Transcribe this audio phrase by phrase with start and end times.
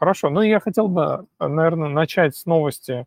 [0.00, 0.30] хорошо.
[0.30, 3.06] Ну, я хотел бы, наверное, начать с новости.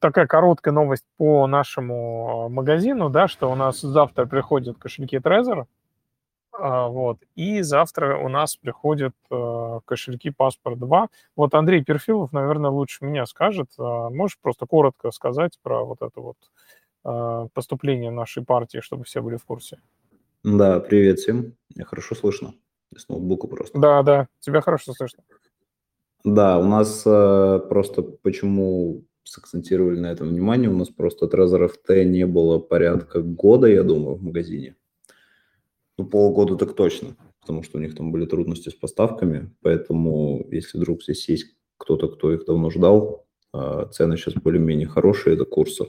[0.00, 5.66] Такая короткая новость по нашему магазину, да, что у нас завтра приходят кошельки Trezor,
[6.58, 9.14] вот, и завтра у нас приходят
[9.84, 11.08] кошельки Passport 2.
[11.36, 13.68] Вот Андрей Перфилов, наверное, лучше меня скажет.
[13.78, 19.44] Можешь просто коротко сказать про вот это вот поступление нашей партии, чтобы все были в
[19.44, 19.78] курсе?
[20.42, 21.52] Да, привет всем.
[21.84, 22.54] Хорошо слышно.
[22.96, 23.78] С ноутбука просто.
[23.78, 25.22] Да, да, тебя хорошо слышно.
[26.24, 32.04] Да, у нас э, просто почему сакцентировали на этом внимание, у нас просто Trezor FT
[32.04, 34.76] не было порядка года, я думаю, в магазине.
[35.98, 40.78] Ну, полгода так точно, потому что у них там были трудности с поставками, поэтому если
[40.78, 45.86] вдруг здесь есть кто-то, кто их давно ждал, э, цены сейчас более-менее хорошие до курса,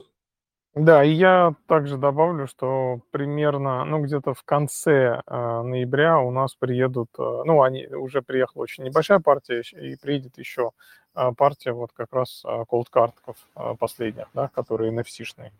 [0.76, 6.54] да, и я также добавлю, что примерно, ну, где-то в конце э, ноября у нас
[6.54, 10.72] приедут, э, ну, они уже приехала очень небольшая партия, и приедет еще
[11.14, 15.50] э, партия вот как раз э, cold картков э, последних, да, которые NFC-шные.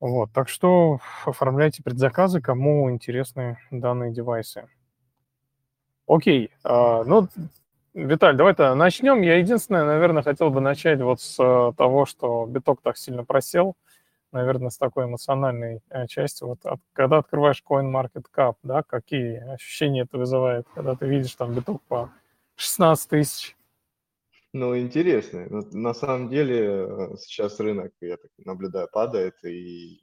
[0.00, 4.68] Вот, так что оформляйте предзаказы, кому интересны данные девайсы.
[6.06, 7.26] Окей, э, ну,
[7.96, 9.22] Виталь, давай-то начнем.
[9.22, 13.74] Я единственное, наверное, хотел бы начать вот с э, того, что биток так сильно просел,
[14.32, 16.44] наверное, с такой эмоциональной э, части.
[16.44, 21.80] Вот от, когда открываешь CoinMarketCap, да, какие ощущения это вызывает, когда ты видишь там биток
[21.88, 22.10] по
[22.56, 23.56] 16 тысяч?
[24.52, 25.46] Ну, интересно.
[25.72, 30.02] На самом деле э, сейчас рынок, я так наблюдаю, падает, и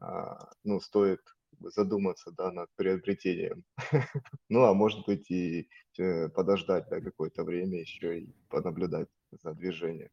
[0.00, 1.20] а, ну, стоит
[1.60, 3.64] задуматься да, над приобретением.
[4.48, 9.08] ну, а может быть и э, подождать да, какое-то время еще и понаблюдать
[9.42, 10.10] за движением.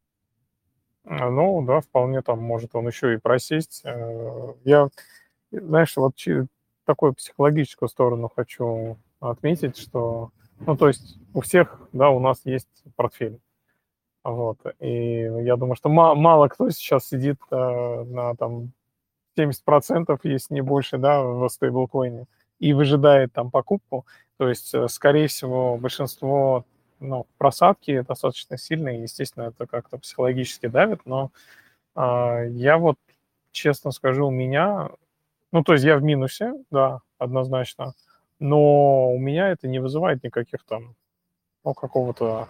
[1.04, 3.82] А, ну, да, вполне там может он еще и просесть.
[3.84, 4.88] Э, я,
[5.50, 6.14] знаешь, вот
[6.84, 12.84] такую психологическую сторону хочу отметить, что, ну, то есть у всех, да, у нас есть
[12.96, 13.40] портфель.
[14.24, 18.72] Вот, и я думаю, что мало кто сейчас сидит э, на там
[19.38, 22.26] 70%, если не больше, да, в стейблкоине,
[22.58, 24.06] и выжидает там покупку.
[24.36, 26.64] То есть, э, скорее всего, большинство
[27.00, 31.30] ну, просадки достаточно сильные, естественно, это как-то психологически давит, но
[31.96, 32.96] э, я вот,
[33.52, 34.90] честно скажу, у меня,
[35.52, 37.94] ну, то есть я в минусе, да, однозначно,
[38.38, 40.94] но у меня это не вызывает никаких там,
[41.64, 42.48] ну, какого-то,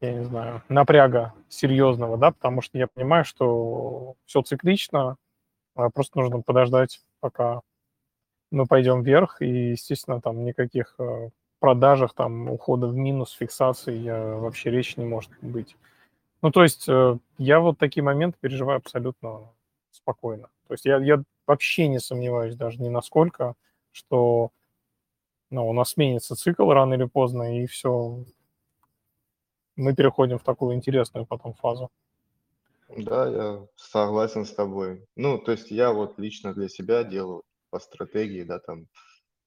[0.00, 5.16] я не знаю, напряга серьезного, да, потому что я понимаю, что все циклично,
[5.92, 7.60] просто нужно подождать, пока
[8.50, 11.30] мы пойдем вверх, и, естественно, там никаких э,
[11.60, 15.76] продажах, там, ухода в минус, фиксации вообще речи не может быть.
[16.42, 19.52] Ну, то есть э, я вот такие моменты переживаю абсолютно
[19.90, 20.48] спокойно.
[20.66, 23.54] То есть я, я вообще не сомневаюсь даже ни насколько,
[23.92, 24.50] что
[25.50, 28.24] ну, у нас сменится цикл рано или поздно, и все,
[29.76, 31.90] мы переходим в такую интересную потом фазу.
[32.96, 35.04] Да, я согласен с тобой.
[35.14, 38.86] Ну, то есть я вот лично для себя делаю по стратегии, да, там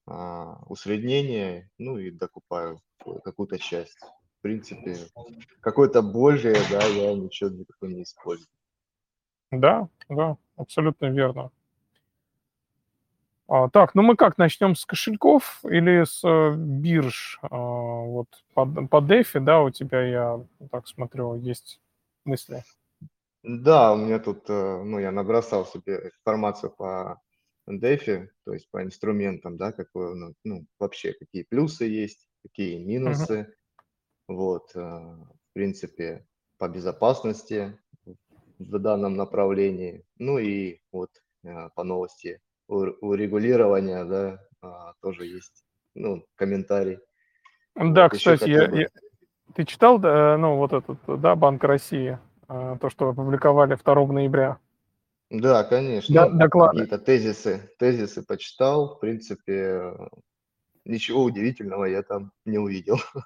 [0.06, 2.80] а, усреднение, ну и докупаю
[3.24, 4.00] какую-то часть.
[4.40, 4.98] В принципе,
[5.60, 8.48] какое-то большее, да, я ничего никакой не использую.
[9.52, 11.52] Да, да, абсолютно верно.
[13.48, 17.38] А, так, ну мы как, начнем с кошельков или с э, бирж?
[17.42, 21.82] А, вот по, по DeFi, да, у тебя, я так смотрю, есть
[22.24, 22.64] мысли.
[23.44, 27.20] Да, у меня тут, э, ну, я набросал себе информацию по
[27.68, 33.54] DeFi, то есть по инструментам, да, какое, ну, ну, вообще какие плюсы есть, какие минусы.
[34.28, 36.26] Вот, э, в принципе,
[36.58, 37.80] по безопасности
[38.60, 40.06] в данном направлении.
[40.18, 41.10] Ну и вот
[41.44, 45.66] э, по новости урегулирования, да, а, тоже есть,
[45.96, 47.00] ну, комментарий.
[47.76, 48.82] Да, Вот, кстати, я, бы.
[48.82, 48.90] я-
[49.56, 52.18] ты читал, да, ну, вот этот, да, Банк России?
[52.54, 54.58] А, то, что опубликовали 2 ноября.
[55.30, 56.30] Да, конечно.
[56.30, 56.80] Доклады.
[56.80, 58.96] Какие-то тезисы, тезисы почитал.
[58.96, 59.94] В принципе,
[60.84, 62.98] ничего удивительного я там не увидел.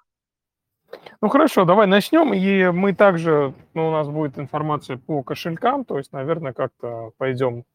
[1.20, 2.34] Ну хорошо, давай начнем.
[2.34, 7.66] И мы также, ну, у нас будет информация по кошелькам, то есть, наверное, как-то пойдем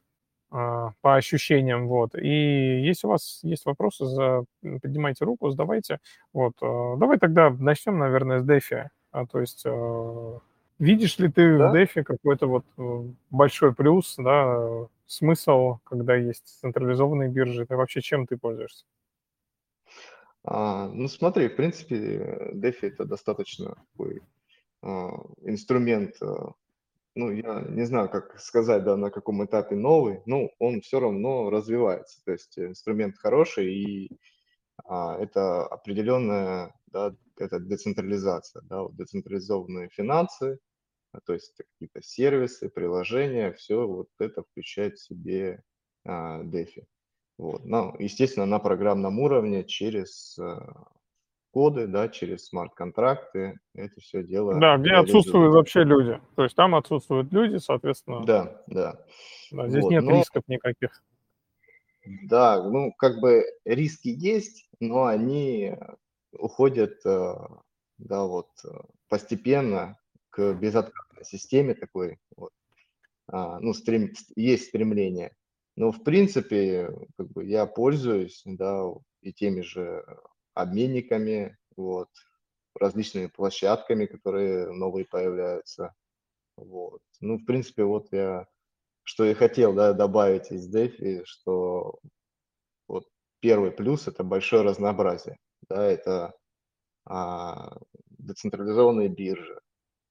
[0.50, 2.14] а, по ощущениям, вот.
[2.14, 5.98] И если у вас есть вопросы, за, поднимайте руку, задавайте.
[6.32, 8.86] Вот, а, давай тогда начнем, наверное, с DeFi.
[9.10, 10.38] А, то есть а,
[10.80, 11.70] Видишь ли ты да?
[11.70, 17.66] в DeFi какой-то вот э, большой плюс, да, смысл, когда есть централизованные биржи?
[17.66, 18.86] Ты вообще чем ты пользуешься?
[20.42, 24.22] А, ну смотри, в принципе, DeFi это достаточно такой
[24.80, 25.10] а,
[25.42, 26.54] инструмент, а,
[27.14, 31.50] ну я не знаю, как сказать, да, на каком этапе новый, но он все равно
[31.50, 32.24] развивается.
[32.24, 34.18] То есть инструмент хороший и
[34.86, 40.58] а, это определенная, да, это децентрализация, да, вот децентрализованные финансы,
[41.24, 45.62] то есть какие-то сервисы, приложения, все вот это включает в себе
[46.04, 46.84] а, DeFi.
[47.38, 47.64] Вот.
[47.64, 50.86] Ну, естественно, на программном уровне через а,
[51.52, 54.58] коды, да, через смарт-контракты, это все дело...
[54.60, 56.20] Да, где отсутствуют вообще люди.
[56.36, 58.24] То есть там отсутствуют люди, соответственно...
[58.24, 59.04] Да, да.
[59.50, 60.12] да здесь вот, нет но...
[60.12, 61.02] рисков никаких.
[62.22, 65.76] Да, ну, как бы риски есть, но они
[66.32, 67.34] уходят, э,
[67.98, 68.68] да, вот, э,
[69.08, 69.98] постепенно
[70.40, 72.52] к безоткатной системе такой, вот.
[73.28, 75.34] А, ну, стрем, есть стремление.
[75.76, 78.84] Но, в принципе, как бы я пользуюсь, да,
[79.22, 80.04] и теми же
[80.54, 82.08] обменниками, вот,
[82.74, 85.94] различными площадками, которые новые появляются.
[86.56, 87.02] Вот.
[87.20, 88.46] Ну, в принципе, вот я
[89.10, 91.98] что я хотел да, добавить из DeFi, что
[92.86, 93.08] вот
[93.40, 95.38] первый плюс– это большое разнообразие.
[95.68, 96.32] Да, это
[97.06, 97.76] а,
[98.06, 99.58] децентрализованные биржи.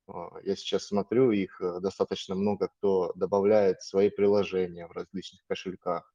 [0.09, 6.13] А, я сейчас смотрю, их э, достаточно много кто добавляет свои приложения в различных кошельках.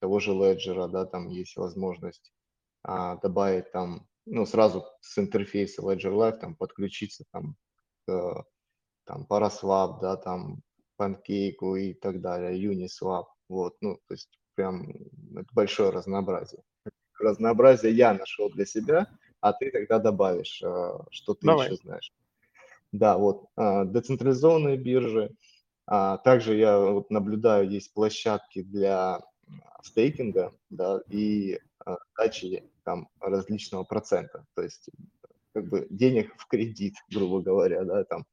[0.00, 2.32] Того же Ledger, да, там есть возможность
[2.82, 7.56] а, добавить там, ну, сразу с интерфейса Ledger Live там подключиться там
[8.06, 8.44] к
[9.04, 10.62] там Paraswap, да, там
[10.96, 13.26] панкейку и так далее, Uniswap.
[13.48, 14.90] Вот, ну, то есть прям
[15.36, 16.62] это большое разнообразие.
[17.18, 19.08] Разнообразие я нашел для себя,
[19.40, 21.66] а ты тогда добавишь, а, что ты Давай.
[21.66, 22.12] еще знаешь.
[22.94, 25.34] Да, вот а, децентрализованные биржи.
[25.84, 29.20] А также я вот наблюдаю, есть площадки для
[29.82, 31.58] стейкинга, да, и
[32.16, 34.46] дачи там различного процента.
[34.54, 34.90] То есть
[35.52, 38.26] как бы денег в кредит, грубо говоря, да, там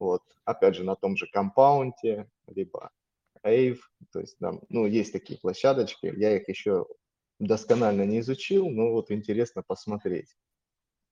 [0.00, 2.90] вот, опять же, на том же компаунте, либо
[3.44, 3.78] Ave,
[4.12, 6.86] то есть там, ну, есть такие площадочки, я их еще
[7.38, 10.36] досконально не изучил, но вот интересно посмотреть.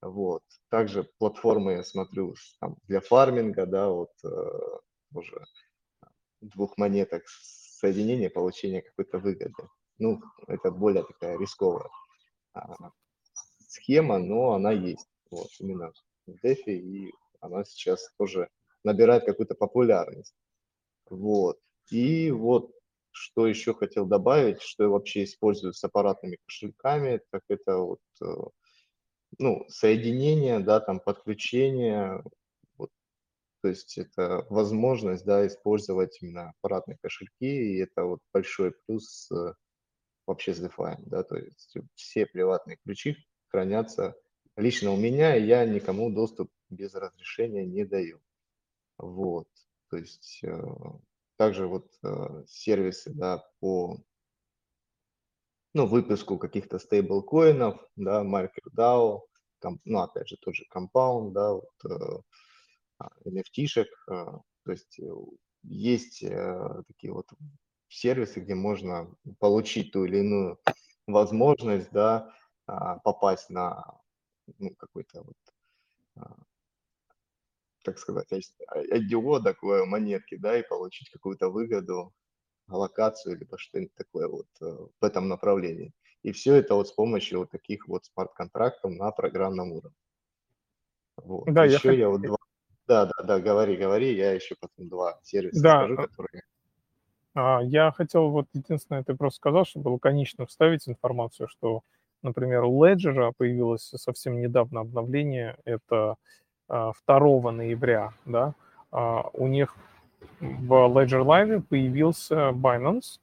[0.03, 0.43] Вот.
[0.71, 4.29] Также платформы я смотрю там, для фарминга, да, вот э,
[5.15, 5.45] уже
[6.41, 9.69] двух монеток соединения, получения какой-то выгоды.
[9.99, 11.89] Ну, это более такая рисковая
[12.55, 12.91] а,
[13.69, 15.09] схема, но она есть.
[15.31, 15.93] Вот, именно
[16.27, 18.49] в DeFi, и она сейчас тоже
[18.85, 20.35] набирает какую-то популярность.
[21.09, 21.59] Вот.
[21.91, 22.73] И вот
[23.13, 28.27] что еще хотел добавить, что вообще использую с аппаратными кошельками, так это вот, э,
[29.39, 32.23] ну, соединение, да, там подключение,
[32.77, 32.91] вот,
[33.63, 39.55] то есть это возможность, да, использовать именно аппаратные кошельки, и это вот большой плюс э,
[40.27, 43.17] вообще с DeFi, да, то есть все приватные ключи
[43.49, 44.15] хранятся
[44.57, 48.21] лично у меня, и я никому доступ без разрешения не даю.
[48.99, 49.49] Вот,
[49.89, 50.63] то есть э,
[51.37, 53.99] также вот э, сервисы, да, по
[55.75, 59.21] ну, выпуску каких-то стейблкоинов, да, MarkerDAO,
[59.61, 62.21] ком, ну, опять же, тот же Compound, да, вот, э,
[63.27, 65.11] NFT-шек, а, э, то есть э,
[65.63, 67.27] есть э, такие вот
[67.89, 70.59] сервисы, где можно получить ту или иную
[71.07, 72.33] возможность, да,
[72.69, 72.73] э,
[73.05, 74.01] попасть на
[74.59, 75.37] ну, какой-то вот
[76.17, 76.37] а,
[77.83, 82.13] так сказать, IDO такое монетки, да, и получить какую-то выгоду,
[82.77, 84.65] локацию, либо что-нибудь такое вот э,
[85.01, 85.93] в этом направлении.
[86.23, 89.97] И все это вот с помощью вот таких вот смарт-контрактов на программном уровне.
[91.17, 91.53] Вот.
[91.53, 92.37] Да, еще я, я вот два...
[92.87, 95.85] Да, да, да, говори, говори, я еще потом два сервиса да.
[95.85, 96.43] скажу, а которые...
[97.35, 101.83] А, я хотел вот единственное, ты просто сказал, чтобы лаконично вставить информацию, что,
[102.23, 106.17] например, у Ledger появилось совсем недавно обновление, это
[106.69, 106.97] 2
[107.53, 108.55] ноября, да,
[108.91, 109.77] а, у них
[110.41, 113.21] в Ledger Live появился Binance,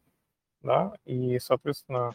[0.62, 2.13] да, и, соответственно,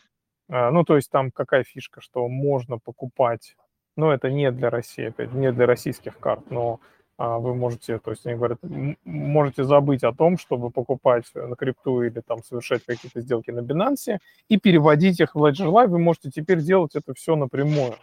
[0.49, 3.57] а, ну, то есть там какая фишка, что можно покупать,
[3.97, 6.81] ну, это не для России, опять, не для российских карт, но
[7.17, 8.59] а, вы можете, то есть они говорят,
[9.05, 14.19] можете забыть о том, чтобы покупать на крипту или там совершать какие-то сделки на Binance
[14.49, 17.95] и переводить их в Ledger Live, вы можете теперь делать это все напрямую.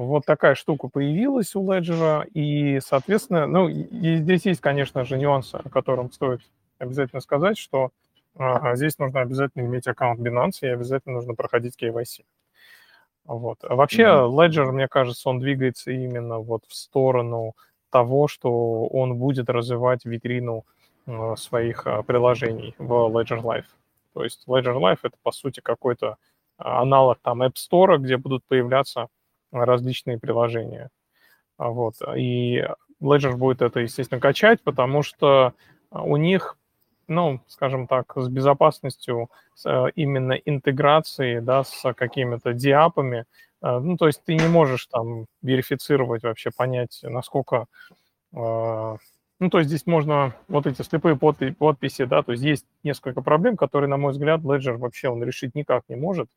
[0.00, 5.56] Вот такая штука появилась у Ledger, и, соответственно, ну, и здесь есть, конечно же, нюансы,
[5.56, 6.40] о котором стоит
[6.78, 7.90] обязательно сказать, что
[8.34, 12.24] а, здесь нужно обязательно иметь аккаунт Binance, и обязательно нужно проходить KYC.
[13.26, 13.58] Вот.
[13.62, 14.30] А вообще, mm-hmm.
[14.30, 17.54] Ledger, мне кажется, он двигается именно вот в сторону
[17.90, 20.64] того, что он будет развивать витрину
[21.06, 23.66] э, своих э, приложений в Ledger Live.
[24.14, 26.16] То есть Ledger Live— это, по сути, какой-то
[26.56, 29.08] аналог там App Store, где будут появляться
[29.52, 30.90] различные приложения.
[31.56, 31.94] А вот.
[32.16, 32.64] И
[33.02, 35.54] Ledger будет это, естественно, качать, потому что
[35.90, 36.56] у них
[37.10, 43.24] ну, скажем так, с безопасностью, с, э, именно интеграцией, да, с какими-то диапами.
[43.62, 47.66] Э, ну, то есть ты не можешь там верифицировать вообще, понять, насколько...
[48.32, 53.56] Ну, то есть здесь можно вот эти слепые подписи, да, то есть есть несколько проблем,
[53.56, 56.28] которые, на мой взгляд, Ledger вообще он решить никак не может.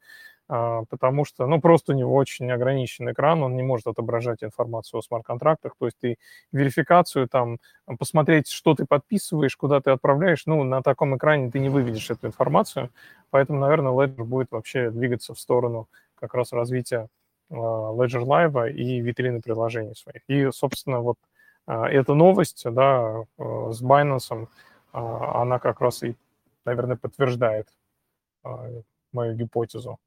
[0.56, 5.00] А, потому что, ну, просто у него очень ограниченный экран, он не может отображать информацию
[5.00, 6.20] о смарт-контрактах, то есть ты
[6.52, 7.58] верификацию там,
[7.98, 12.28] посмотреть, что ты подписываешь, куда ты отправляешь, ну, на таком экране ты не выведешь эту
[12.28, 12.92] информацию,
[13.32, 17.08] поэтому, наверное, Ledger будет вообще двигаться в сторону как раз развития
[17.50, 20.22] а, Ledger Live и витрины приложений своих.
[20.28, 21.18] И, собственно, вот
[21.66, 24.48] а, эта новость, да, с Binance,
[24.92, 26.16] она как раз и,
[26.64, 27.68] наверное, подтверждает
[29.12, 29.98] мою гипотезу.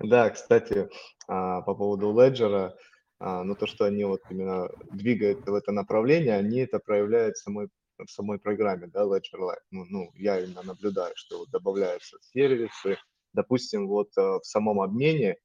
[0.00, 0.88] Да, кстати,
[1.28, 2.72] а, по поводу Ledger,
[3.20, 7.68] а, ну то, что они вот именно двигают в это направление, они это проявляют самой,
[7.98, 9.62] в самой программе, да, Ledger Live.
[9.70, 12.96] Ну, ну, я именно наблюдаю, что вот добавляются сервисы,
[13.32, 15.36] допустим, вот а, в самом обмене,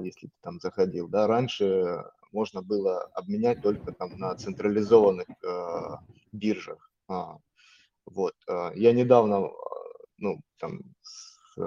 [0.00, 2.02] если ты там заходил, да, раньше
[2.32, 5.26] можно было обменять только там на централизованных
[6.32, 6.90] биржах.
[8.06, 8.34] Вот.
[8.74, 9.50] Я недавно,
[10.16, 11.58] ну, там, с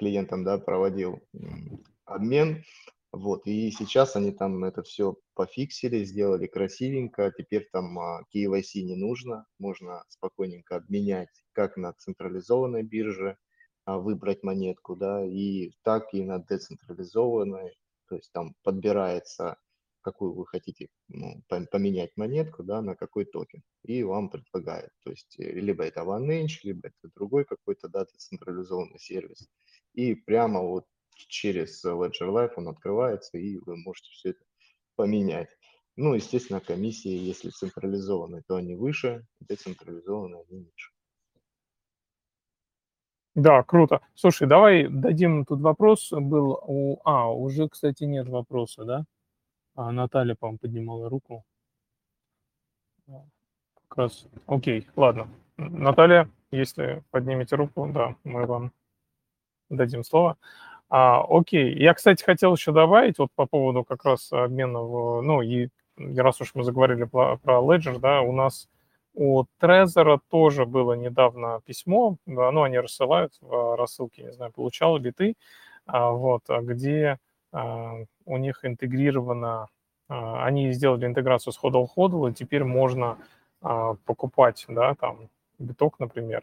[0.00, 1.22] клиентам, да, проводил
[2.06, 2.64] обмен,
[3.12, 7.98] вот, и сейчас они там это все пофиксили, сделали красивенько, теперь там
[8.34, 13.36] KYC не нужно, можно спокойненько обменять как на централизованной бирже,
[13.84, 17.76] а, выбрать монетку, да, и так и на децентрализованной,
[18.08, 19.56] то есть там подбирается
[20.02, 24.92] какую вы хотите ну, поменять монетку, да, на какой токен, и вам предлагают.
[25.04, 29.48] То есть э, либо это OneInch, либо это другой какой-то, да, централизованный сервис.
[29.94, 34.44] И прямо вот через Ledger Live он открывается, и вы можете все это
[34.96, 35.48] поменять.
[35.96, 40.90] Ну, естественно, комиссии, если централизованные, то они выше, децентрализованные они ниже.
[43.34, 44.00] Да, круто.
[44.14, 47.00] Слушай, давай дадим тут вопрос был у...
[47.04, 49.04] А, уже, кстати, нет вопроса, да?
[49.80, 51.42] А Наталья, по-моему, поднимала руку.
[53.06, 54.26] Как раз.
[54.46, 55.28] Окей, ладно.
[55.56, 58.72] Наталья, если поднимете руку, да, мы вам
[59.70, 60.36] дадим слово.
[60.90, 61.74] А, окей.
[61.78, 66.42] Я, кстати, хотел еще добавить вот по поводу как раз обмена в, ну, и раз
[66.42, 68.68] уж мы заговорили про, Ledger, да, у нас
[69.14, 74.98] у Trezor тоже было недавно письмо, да, ну, они рассылают в рассылке, не знаю, получал
[74.98, 75.36] ли ты,
[75.86, 77.18] а, вот, где
[77.52, 79.68] а, у них интегрировано,
[80.08, 83.18] а, они сделали интеграцию с HODL HODL, и теперь можно
[83.60, 86.42] а, покупать, да, там, биток, например,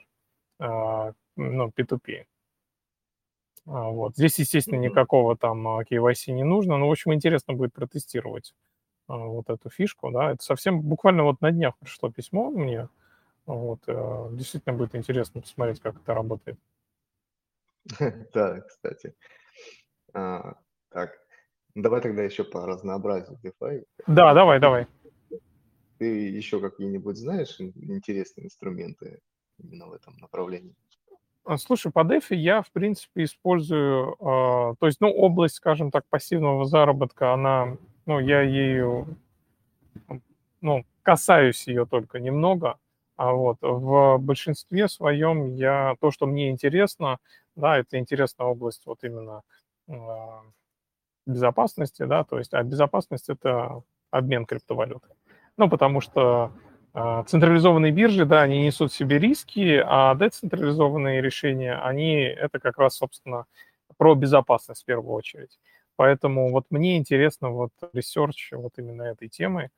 [0.59, 2.25] ну, P2P.
[3.65, 4.15] Вот.
[4.15, 8.55] Здесь, естественно, никакого там KYC не нужно, но, в общем, интересно будет протестировать
[9.07, 12.89] вот эту фишку, да, это совсем буквально вот на днях пришло письмо мне,
[13.45, 16.59] вот, э, действительно будет интересно посмотреть, как это работает.
[18.33, 19.13] Да, кстати.
[20.13, 21.19] Так,
[21.81, 23.83] давай тогда еще по разнообразию DeFi.
[24.07, 24.87] Да, давай, давай.
[25.97, 29.19] Ты еще какие-нибудь знаешь интересные инструменты
[29.57, 30.75] именно в этом направлении?
[31.43, 36.05] А, слушай, по DeFi я, в принципе, использую, э, то есть, ну, область, скажем так,
[36.09, 39.07] пассивного заработка, она, ну, я ею,
[40.61, 42.77] ну, касаюсь ее только немного,
[43.15, 47.17] а вот в большинстве своем я, то, что мне интересно,
[47.55, 49.41] да, это интересная область вот именно
[49.87, 49.93] э,
[51.27, 53.81] безопасности, да, то есть, а безопасность– это
[54.11, 55.11] обмен криптовалютой.
[55.57, 56.51] Ну, потому что
[56.93, 62.77] э, централизованные биржи, да, они несут в себе риски, а децентрализованные решения, они, это как
[62.77, 63.45] раз, собственно,
[63.97, 65.59] про безопасность в первую очередь.
[65.95, 69.69] Поэтому вот мне интересно вот research вот именно этой темы,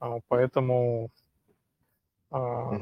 [0.00, 1.10] э, поэтому...
[2.32, 2.78] Э,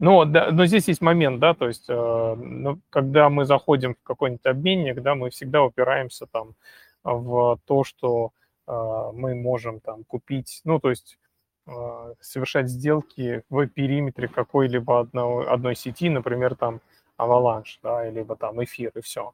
[0.00, 4.02] но, да, но здесь есть момент, да, то есть, э, ну, когда мы заходим в
[4.04, 6.54] какой-нибудь обменник, да, мы всегда упираемся там
[7.14, 8.32] в то, что
[8.66, 11.18] э, мы можем там купить, ну, то есть
[11.66, 16.80] э, совершать сделки в периметре какой-либо одной, одной сети, например, там
[17.18, 19.32] Avalanche, да, либо там эфир и все.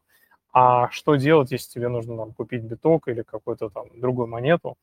[0.53, 4.77] А что делать, если тебе нужно там купить биток или какую-то там другую монету?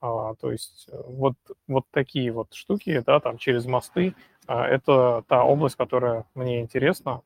[0.00, 1.34] А, то есть э, вот,
[1.66, 4.14] вот такие вот штуки, да, там через мосты,
[4.46, 7.22] а, это та область, которая мне интересна.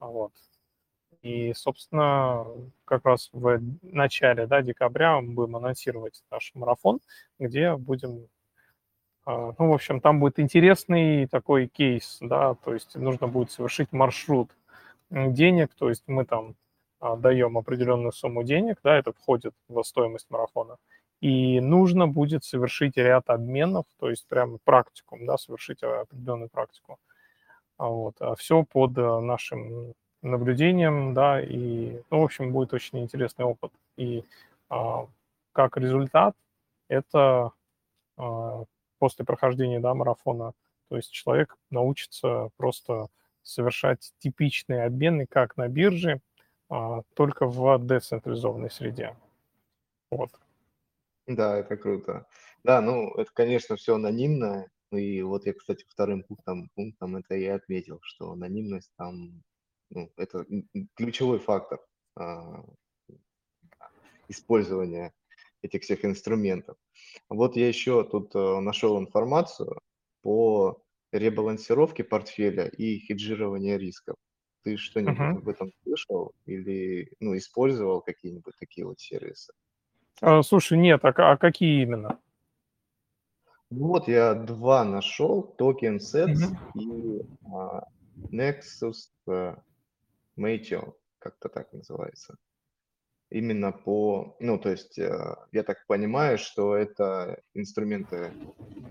[0.00, 0.32] Вот.
[1.22, 2.46] И, собственно,
[2.84, 7.00] как раз в начале да, декабря мы будем анонсировать наш марафон,
[7.38, 8.28] где будем
[9.28, 13.92] а, ну, в общем, там будет интересный такой кейс, да, то есть нужно будет совершить
[13.92, 14.50] маршрут
[15.10, 16.54] денег, то есть мы там
[16.98, 20.78] а, даем определенную сумму денег, да, это входит в стоимость марафона,
[21.20, 26.98] и нужно будет совершить ряд обменов, то есть прямо практикум, да, совершить определенную практику.
[27.76, 33.72] А вот, все под нашим наблюдением, да, и, ну, в общем, будет очень интересный опыт.
[33.96, 34.24] И
[34.68, 35.06] а,
[35.52, 36.36] как результат
[36.88, 37.52] это
[38.16, 38.64] а,
[38.98, 40.52] после прохождения, да, марафона,
[40.88, 43.08] то есть человек научится просто
[43.42, 46.20] совершать типичные обмены, как на бирже,
[46.68, 49.16] а, только в децентрализованной среде.
[50.10, 50.30] Вот.
[51.26, 52.26] Да, это круто.
[52.64, 54.66] Да, ну, это, конечно, все анонимно.
[54.90, 59.42] И вот я, кстати, вторым пунктом, пунктом это и отметил, что анонимность там,
[60.16, 60.44] это
[60.94, 61.80] ключевой фактор
[62.16, 62.64] а,
[64.28, 65.12] использования
[65.62, 66.76] этих всех инструментов.
[67.28, 69.80] Вот я еще тут э, нашел информацию
[70.22, 70.80] по
[71.12, 74.16] ребалансировке портфеля и хеджирования рисков.
[74.62, 75.38] Ты что-нибудь Мгм.
[75.38, 79.52] об этом слышал или ну, использовал какие-нибудь такие вот сервисы?
[80.20, 82.20] А, слушай, нет, а, а какие именно?
[83.70, 86.58] Вот я два нашел, Token Sets Мгм.
[86.74, 87.82] и а,
[88.32, 89.10] Nexus
[90.38, 92.36] Meteo, как-то так называется.
[93.30, 98.34] Именно по, ну, то есть э, я так понимаю, что это инструменты,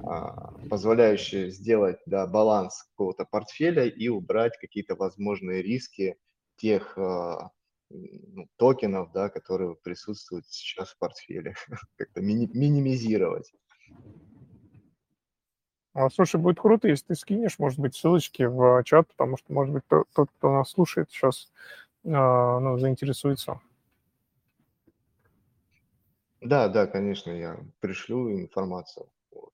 [0.04, 6.18] а, позволяющие сделать да, баланс какого-то портфеля и убрать какие-то возможные риски
[6.58, 7.50] тех а,
[7.90, 11.56] ну, токенов, да, которые присутствуют сейчас в портфеле,
[11.98, 13.52] как-то мини- минимизировать.
[15.98, 19.74] А, слушай, будет круто, если ты скинешь, может быть, ссылочки в чат, потому что, может
[19.74, 21.52] быть, тот, кто нас слушает, сейчас
[22.06, 23.60] а, ну, заинтересуется.
[26.40, 29.08] Да, да, конечно, я пришлю информацию.
[29.32, 29.54] Вот.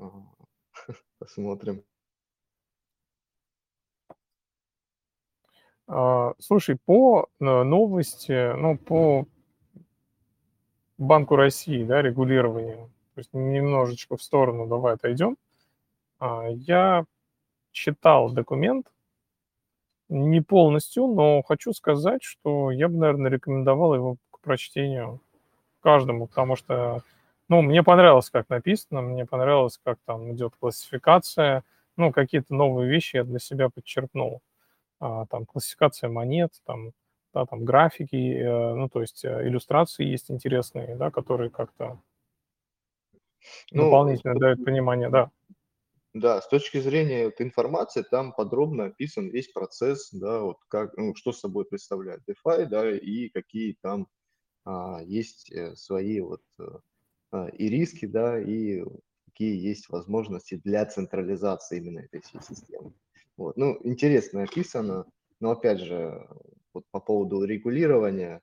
[1.20, 1.84] Посмотрим.
[5.86, 9.28] А, слушай, по э, новости, ну, по
[10.98, 15.36] Банку России, да, регулированию, то есть немножечко в сторону давай отойдем.
[16.26, 17.04] А, я
[17.72, 18.86] читал документ,
[20.08, 25.20] не полностью, но хочу сказать, что я бы, наверное, рекомендовал его к прочтению
[25.82, 27.02] каждому, потому что,
[27.48, 31.64] ну, мне понравилось, как написано, мне понравилось, как там идет классификация,
[31.96, 34.42] ну, какие-то новые вещи я для себя подчеркнул.
[35.00, 36.92] А, там классификация монет, там,
[37.34, 41.98] да, там графики, э, ну, то есть э, иллюстрации есть интересные, да, которые как-то
[43.72, 45.30] Ну, дополнительно дают понимание, да.
[46.14, 51.14] Да, с точки зрения вот информации, там подробно описан весь процесс, да, вот как, ну,
[51.16, 54.06] что собой представляет DeFi, да, и какие там
[54.64, 56.42] а, есть э, свои вот
[57.32, 58.84] а, и риски, да, и
[59.26, 62.94] какие есть возможности для централизации именно этой всей системы.
[63.36, 63.56] Вот.
[63.56, 65.06] Ну, интересно описано,
[65.40, 66.28] но опять же,
[66.72, 68.40] вот по поводу регулирования,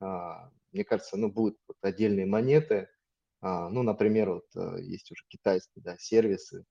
[0.00, 2.88] а, мне кажется, ну, будут вот отдельные монеты,
[3.40, 6.64] а, ну, например, вот э, есть уже китайские, да, сервисы,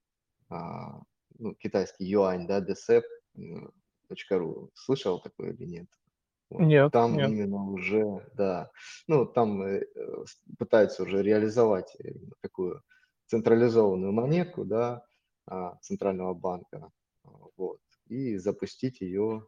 [0.49, 1.01] а,
[1.37, 3.71] ну, китайский юань, да, decep.ru,
[4.73, 5.87] слышал такое или нет?
[6.49, 6.61] Вот.
[6.61, 7.29] Нет, Там нет.
[7.29, 8.71] именно уже, да,
[9.07, 10.23] ну, там э, э,
[10.57, 12.81] пытаются уже реализовать э, такую
[13.25, 15.03] централизованную монетку, да,
[15.45, 16.89] а, центрального банка,
[17.25, 19.45] а, вот, и запустить ее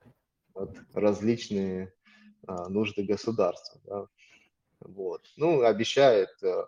[0.53, 1.93] под различные
[2.45, 4.07] а, нужды государства, да,
[4.81, 5.21] вот.
[5.37, 6.63] Ну, обещает, э,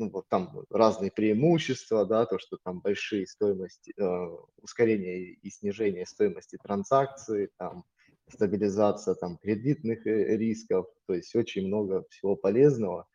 [0.00, 6.06] ну, вот там разные преимущества, да, то, что там большие стоимости, э, ускорение и снижение
[6.06, 7.84] стоимости транзакций, там,
[8.32, 13.06] стабилизация там кредитных э, рисков, то есть очень много всего полезного,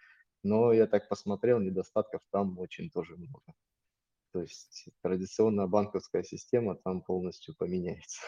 [0.43, 3.41] но я так посмотрел, недостатков там очень тоже много.
[4.31, 8.21] То есть традиционная банковская система там полностью поменяется.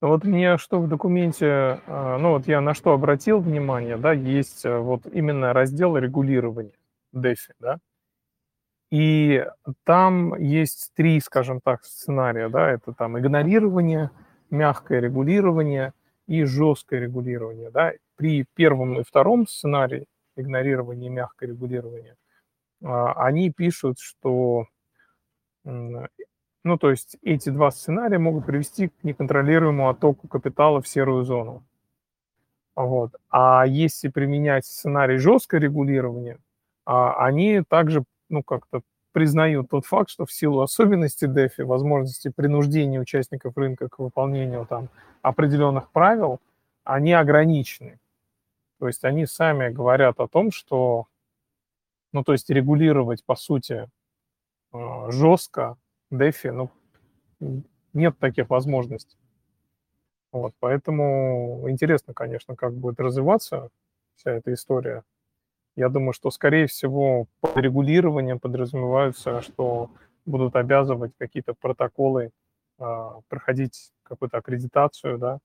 [0.00, 4.14] Ну Вот мне что в документе, а, ну вот я на что обратил внимание, да,
[4.14, 6.77] есть э, вот именно раздел регулирования
[7.14, 7.78] DeFi, да,
[8.90, 9.44] и
[9.84, 14.10] там есть три, скажем так, сценария, да, это там игнорирование,
[14.50, 15.92] мягкое регулирование
[16.26, 17.92] и жесткое регулирование, да.
[18.16, 22.16] При первом и втором сценарии игнорирование и мягкое регулирование,
[22.82, 24.66] а, они пишут, что
[25.64, 31.64] ну, то есть эти два сценария могут привести к неконтролируемому оттоку капитала в серую зону.
[32.74, 33.14] Вот.
[33.28, 36.38] А если применять сценарий жесткое регулирование,
[36.88, 38.80] они также ну, как-то
[39.12, 44.88] признают тот факт, что в силу особенностей DeFi, возможности принуждения участников рынка к выполнению там,
[45.20, 46.40] определенных правил,
[46.84, 47.98] они ограничены.
[48.78, 51.08] То есть они сами говорят о том, что,
[52.12, 53.90] ну, то есть регулировать, по сути,
[54.72, 55.76] а, жестко
[56.10, 57.60] DeFi, ну,
[57.92, 59.18] нет таких возможностей.
[60.32, 63.68] Вот, поэтому интересно, конечно, как будет развиваться
[64.16, 65.02] вся эта история.
[65.78, 69.90] Я думаю, что, скорее всего, под регулированием подразумеваются, что
[70.26, 72.32] будут обязывать какие-то протоколы
[72.80, 75.38] а, проходить какую-то аккредитацию, да,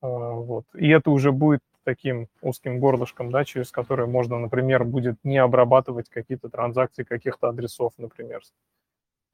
[0.00, 0.66] а, вот.
[0.76, 6.08] И это уже будет таким узким горлышком, да, через которое можно, например, будет не обрабатывать
[6.08, 8.42] какие-то транзакции каких-то адресов, например.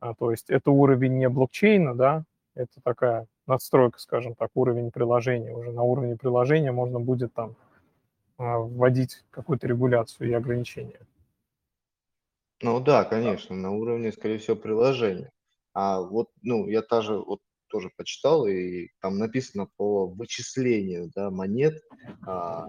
[0.01, 5.53] А, то есть это уровень не блокчейна, да, это такая надстройка, скажем так, уровень приложения.
[5.53, 7.55] Уже на уровне приложения можно будет там
[8.39, 11.01] вводить какую-то регуляцию и ограничения.
[12.61, 15.31] Ну да, конечно, на уровне, скорее всего, приложения.
[15.75, 21.81] А вот, ну, я тоже, вот, тоже почитал, и там написано по вычислению да, монет
[22.27, 22.69] а,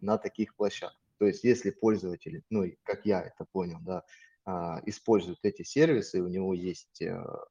[0.00, 1.00] на таких площадках.
[1.18, 4.04] То есть если пользователь, ну, как я это понял, да,
[4.44, 7.44] а, использует эти сервисы, у него есть а,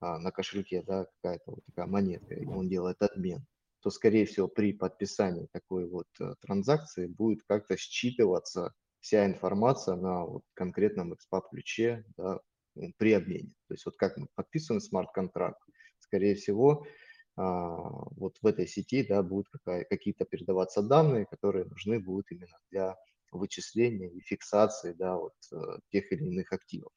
[0.00, 3.44] а, на кошельке да, какая-то вот такая монета, и он делает обмен,
[3.80, 10.24] то, скорее всего, при подписании такой вот э, транзакции будет как-то считываться вся информация на
[10.24, 12.40] вот конкретном XPAP-ключе да,
[12.98, 13.54] при обмене.
[13.68, 15.60] То есть вот как мы подписываем смарт-контракт,
[15.98, 16.86] скорее всего,
[17.36, 17.78] а,
[18.16, 22.96] вот в этой сети да, будут какие-то передаваться данные, которые нужны будут именно для
[23.32, 25.56] вычисления и фиксации да, вот, э,
[25.90, 26.92] тех или иных активов.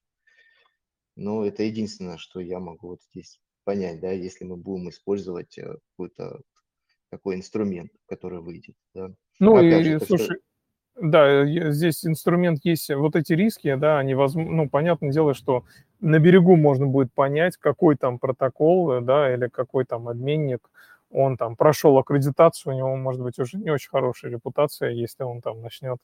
[1.15, 5.77] Но это единственное, что я могу вот здесь понять, да, если мы будем использовать э,
[7.13, 8.75] такой инструмент, который выйдет.
[8.95, 9.11] Да.
[9.39, 10.35] Ну Опять и, же, слушай, что...
[10.99, 15.63] да, здесь инструмент есть, вот эти риски, да, они, возможно, ну, понятное дело, что
[15.99, 20.71] на берегу можно будет понять, какой там протокол, да, или какой там обменник,
[21.11, 25.41] он там прошел аккредитацию, у него может быть уже не очень хорошая репутация, если он
[25.41, 25.99] там начнет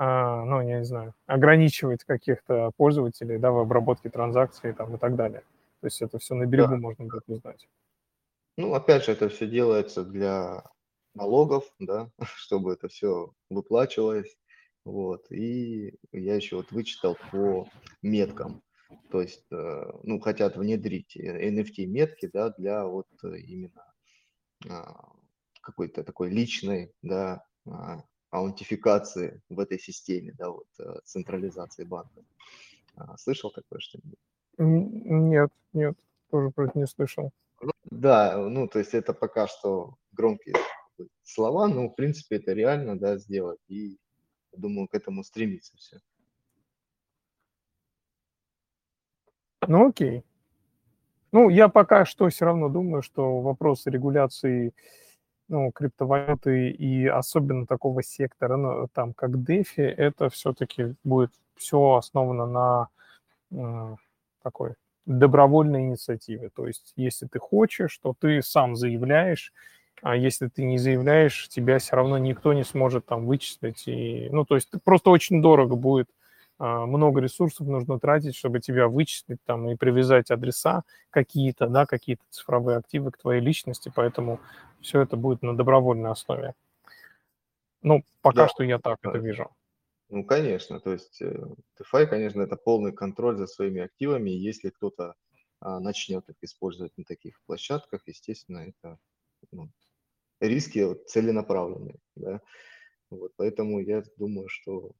[0.00, 5.16] а, ну, я не знаю, ограничивать каких-то пользователей, да, в обработке транзакций там и так
[5.16, 5.42] далее.
[5.80, 6.76] То есть это все на берегу да.
[6.78, 7.68] можно будет узнать.
[8.58, 10.64] Ну, опять же, это все делается для
[11.14, 14.36] налогов, да, чтобы это все выплачивалось.
[14.84, 15.30] Вот.
[15.30, 17.68] И я еще вот вычитал по
[18.02, 18.60] меткам.
[19.12, 23.94] То есть, э, ну, хотят внедрить NFT-метки, да, для вот именно
[24.68, 25.12] а,
[25.60, 32.24] какой-то такой личной, да, а, аутентификации в этой системе, да, вот э, централизации банка.
[32.96, 34.18] А, слышал такое что-нибудь?
[34.58, 35.96] Нет, нет,
[36.30, 37.30] тоже про это не слышал.
[37.60, 40.56] Ну, да, ну, то есть это пока что громкие
[41.22, 43.98] слова, но, в принципе, это реально, да, сделать, и,
[44.52, 45.98] думаю, к этому стремиться все.
[49.66, 50.24] Ну, окей.
[51.32, 54.72] Ну, я пока что все равно думаю, что вопросы регуляции
[55.48, 62.46] ну, криптовалюты и особенно такого сектора, ну, там, как DeFi, это все-таки будет все основано
[62.46, 62.88] на
[63.50, 63.96] э,
[64.42, 64.74] такой
[65.08, 66.50] добровольной инициативе.
[66.54, 69.52] То есть, если ты хочешь, то ты сам заявляешь,
[70.02, 73.88] а если ты не заявляешь, тебя все равно никто не сможет там вычислить.
[73.88, 76.08] И, ну, то есть, просто очень дорого будет
[76.58, 82.22] а, много ресурсов нужно тратить, чтобы тебя вычислить там и привязать адреса какие-то, да, какие-то
[82.30, 84.40] цифровые активы к твоей личности, поэтому
[84.80, 86.54] все это будет на добровольной основе.
[87.82, 88.48] Ну, пока да.
[88.48, 89.50] что я так это вижу.
[90.10, 94.70] Ну, конечно, то есть DeFi, э, конечно, это полный контроль за своими активами, и если
[94.70, 95.14] кто-то
[95.60, 98.98] а, начнет их использовать на таких площадках, естественно, это
[99.52, 99.70] ну,
[100.40, 102.40] риски целенаправленные, да,
[103.10, 104.92] вот, поэтому я думаю, что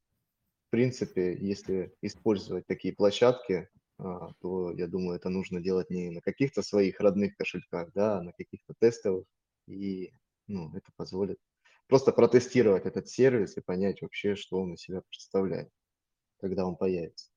[0.69, 6.21] в принципе, если использовать такие площадки, а, то, я думаю, это нужно делать не на
[6.21, 9.25] каких-то своих родных кошельках, да, а на каких-то тестовых,
[9.67, 10.13] и
[10.47, 11.39] ну, это позволит
[11.89, 15.69] просто протестировать этот сервис и понять вообще, что он из себя представляет,
[16.41, 17.31] когда он появится.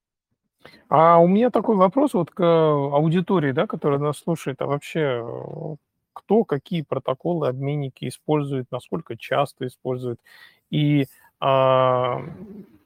[0.90, 5.78] А у меня такой вопрос вот к аудитории, да, которая нас слушает, а вообще
[6.14, 10.20] кто какие протоколы обменники использует, насколько часто использует,
[10.70, 11.08] и
[11.40, 12.22] а,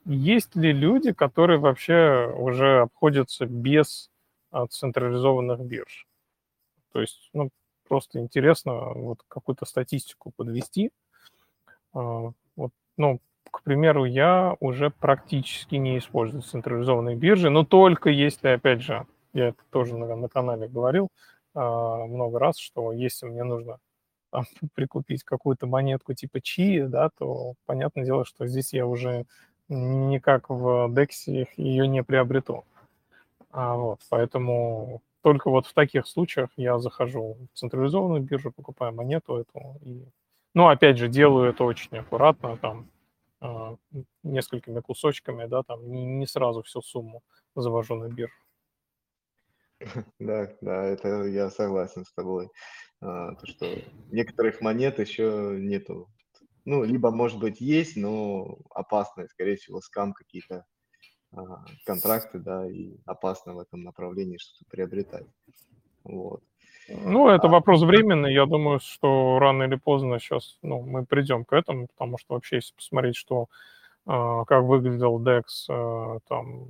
[0.05, 4.09] есть ли люди, которые вообще уже обходятся без
[4.51, 6.07] а, централизованных бирж?
[6.93, 7.49] То есть, ну,
[7.87, 10.91] просто интересно вот какую-то статистику подвести.
[11.95, 18.49] А, вот, ну, к примеру, я уже практически не использую централизованные биржи, но только если,
[18.49, 21.09] опять же, я это тоже на, на канале говорил
[21.53, 23.79] а, много раз, что если мне нужно
[24.31, 24.43] там,
[24.75, 29.25] прикупить какую-то монетку типа Чи, да, то понятное дело, что здесь я уже
[29.69, 32.65] никак в DEX ее не приобрету.
[33.51, 39.37] А вот, поэтому только вот в таких случаях я захожу в централизованную биржу, покупаю монету
[39.37, 39.77] эту.
[39.81, 40.05] И,
[40.55, 42.89] ну, опять же, делаю это очень аккуратно, там,
[43.41, 43.75] э,
[44.23, 47.21] несколькими кусочками, да, там, не, не сразу всю сумму
[47.55, 48.33] завожу на биржу.
[50.19, 52.49] Да, да, это я согласен с тобой.
[53.01, 53.67] А, то, что
[54.09, 56.09] некоторых монет еще нету
[56.65, 60.65] ну, либо, может быть, есть, но опасные, скорее всего, скам какие-то
[61.31, 65.27] а, контракты, да, и опасно в этом направлении что-то приобретать.
[66.03, 66.43] Вот.
[66.87, 68.33] Ну, это а, вопрос временный.
[68.33, 72.57] Я думаю, что рано или поздно сейчас ну, мы придем к этому, потому что вообще,
[72.57, 73.47] если посмотреть, что
[74.05, 76.67] а, как выглядел DEX а, там,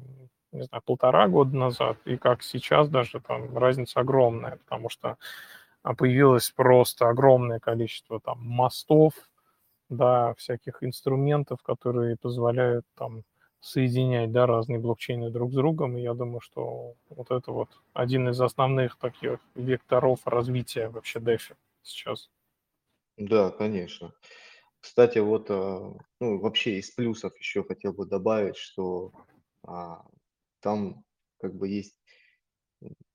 [0.51, 5.17] не знаю, полтора года назад и как сейчас даже, там разница огромная, потому что
[5.97, 9.13] появилось просто огромное количество там мостов,
[9.89, 13.23] да, всяких инструментов, которые позволяют там
[13.65, 18.29] соединять, да, разные блокчейны друг с другом, и я думаю, что вот это вот один
[18.29, 22.29] из основных таких векторов развития вообще DeFi сейчас.
[23.17, 24.13] Да, конечно.
[24.79, 29.11] Кстати, вот, а, ну, вообще из плюсов еще хотел бы добавить, что
[29.63, 30.05] а,
[30.59, 31.03] там
[31.39, 31.99] как бы есть,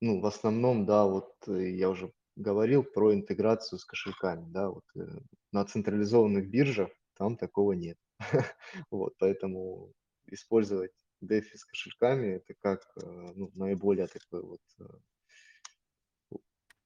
[0.00, 4.84] ну, в основном, да, вот э, я уже говорил про интеграцию с кошельками, да, вот
[4.96, 5.20] э,
[5.52, 7.98] на централизованных биржах там такого нет.
[8.90, 9.92] Вот, поэтому
[10.30, 16.34] использовать DeFi с кошельками это как э, ну, наиболее такой вот э,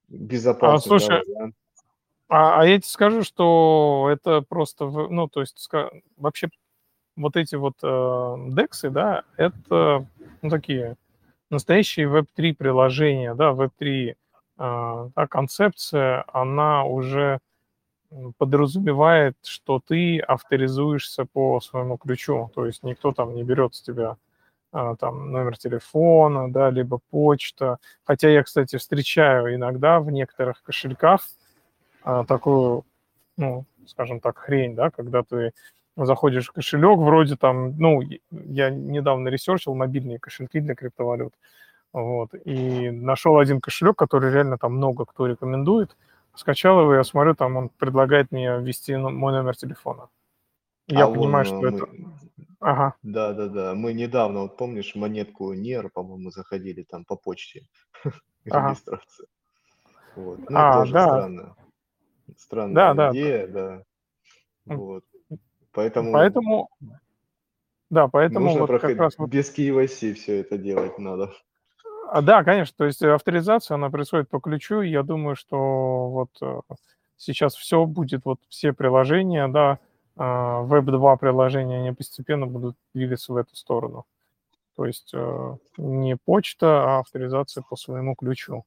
[0.08, 1.54] безопасный а, слушай, да, вариант.
[2.28, 5.68] А, а я тебе скажу, что это просто, ну, то есть
[6.16, 6.48] вообще
[7.16, 10.06] вот эти вот э, дексы, да, это
[10.42, 10.96] ну, такие
[11.50, 14.16] настоящие Web3 приложения, да, Web3 э,
[14.56, 17.38] да, концепция, она уже
[18.38, 24.16] подразумевает, что ты авторизуешься по своему ключу, то есть никто там не берет с тебя
[24.72, 27.78] а, там номер телефона, да, либо почта.
[28.04, 31.22] Хотя я, кстати, встречаю иногда в некоторых кошельках
[32.02, 32.84] а, такую,
[33.36, 35.52] ну, скажем так, хрень, да, когда ты
[35.96, 41.34] заходишь в кошелек, вроде там, ну, я недавно research ил мобильные кошельки для криптовалют,
[41.92, 45.96] вот, и нашел один кошелек, который реально там много кто рекомендует,
[46.34, 50.08] скачал его, я смотрю, там он предлагает мне ввести мой номер телефона.
[50.86, 51.68] Я а понимаю, что мы...
[51.68, 51.88] это...
[52.60, 52.94] Ага.
[53.02, 53.74] Да, да, да.
[53.74, 57.66] Мы недавно, вот помнишь, монетку НЕР, по-моему, заходили там по почте
[58.44, 59.26] регистрация.
[60.16, 60.38] Вот.
[60.48, 61.06] Ну, а, тоже да.
[61.06, 61.56] странно.
[62.36, 63.84] Странная да, идея, да.
[64.64, 64.76] да.
[64.76, 65.04] Вот.
[65.72, 66.12] Поэтому...
[66.12, 66.68] Поэтому...
[67.90, 69.28] Да, поэтому Нужно вот проходить как раз вот...
[69.28, 71.32] без KYC все это делать надо.
[72.10, 76.60] А, да, конечно, то есть авторизация, она происходит по ключу, я думаю, что вот э,
[77.16, 79.78] сейчас все будет, вот все приложения, да,
[80.16, 84.04] Web2 приложения, они постепенно будут двигаться в эту сторону.
[84.76, 88.64] То есть э, не почта, а авторизация по своему ключу.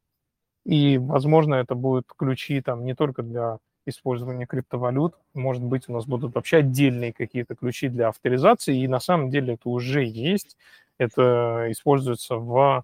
[0.66, 6.06] И, возможно, это будут ключи там не только для использования криптовалют, может быть, у нас
[6.06, 10.58] будут вообще отдельные какие-то ключи для авторизации, и на самом деле это уже есть.
[10.98, 12.84] Это используется в а,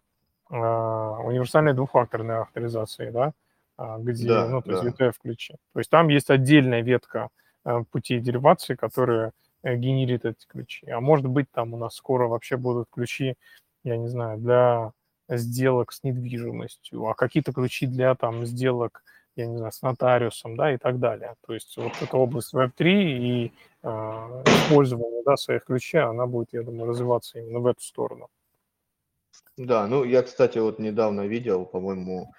[0.58, 3.34] универсальной двухфакторной авторизации, да,
[3.78, 4.84] а, где, да, ну, то да.
[4.84, 5.56] есть UTF-ключи.
[5.74, 7.30] То есть там есть отдельная ветка
[7.64, 9.32] а, путей деривации, которая
[9.64, 10.88] э, генерит эти ключи.
[10.90, 13.36] А может быть, там у нас скоро вообще будут ключи,
[13.84, 14.92] я не знаю, для
[15.30, 19.04] сделок с недвижимостью, а какие-то ключи для там сделок,
[19.36, 21.34] я не знаю, с нотариусом, да, и так далее.
[21.48, 26.62] То есть вот эта область Web3 и э, использование, да, своих ключей, она будет, я
[26.62, 28.30] думаю, развиваться именно в эту сторону.
[29.58, 32.34] Да, ну я, кстати, вот недавно видел, по-моему,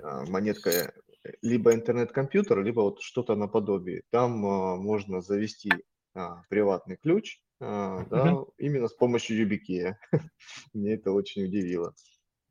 [0.00, 4.02] а, монетка э, либо интернет-компьютер, либо вот что-то наподобие.
[4.10, 5.72] Там а, можно завести
[6.14, 8.52] а, приватный ключ, а, да, mm-hmm.
[8.58, 9.94] именно с помощью YubiKey.
[10.72, 11.94] Мне это очень удивило.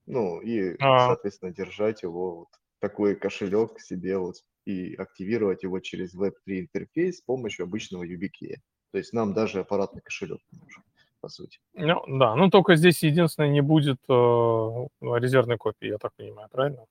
[0.07, 1.07] Ну и, а.
[1.07, 7.21] соответственно, держать его вот такой кошелек себе вот и активировать его через Web3 интерфейс с
[7.21, 8.55] помощью обычного YubiKey.
[8.91, 10.83] То есть нам даже аппаратный кошелек не нужен
[11.21, 11.59] по сути.
[11.73, 16.85] Ну, да, ну только здесь единственное не будет э, резервной копии, я так понимаю, правильно?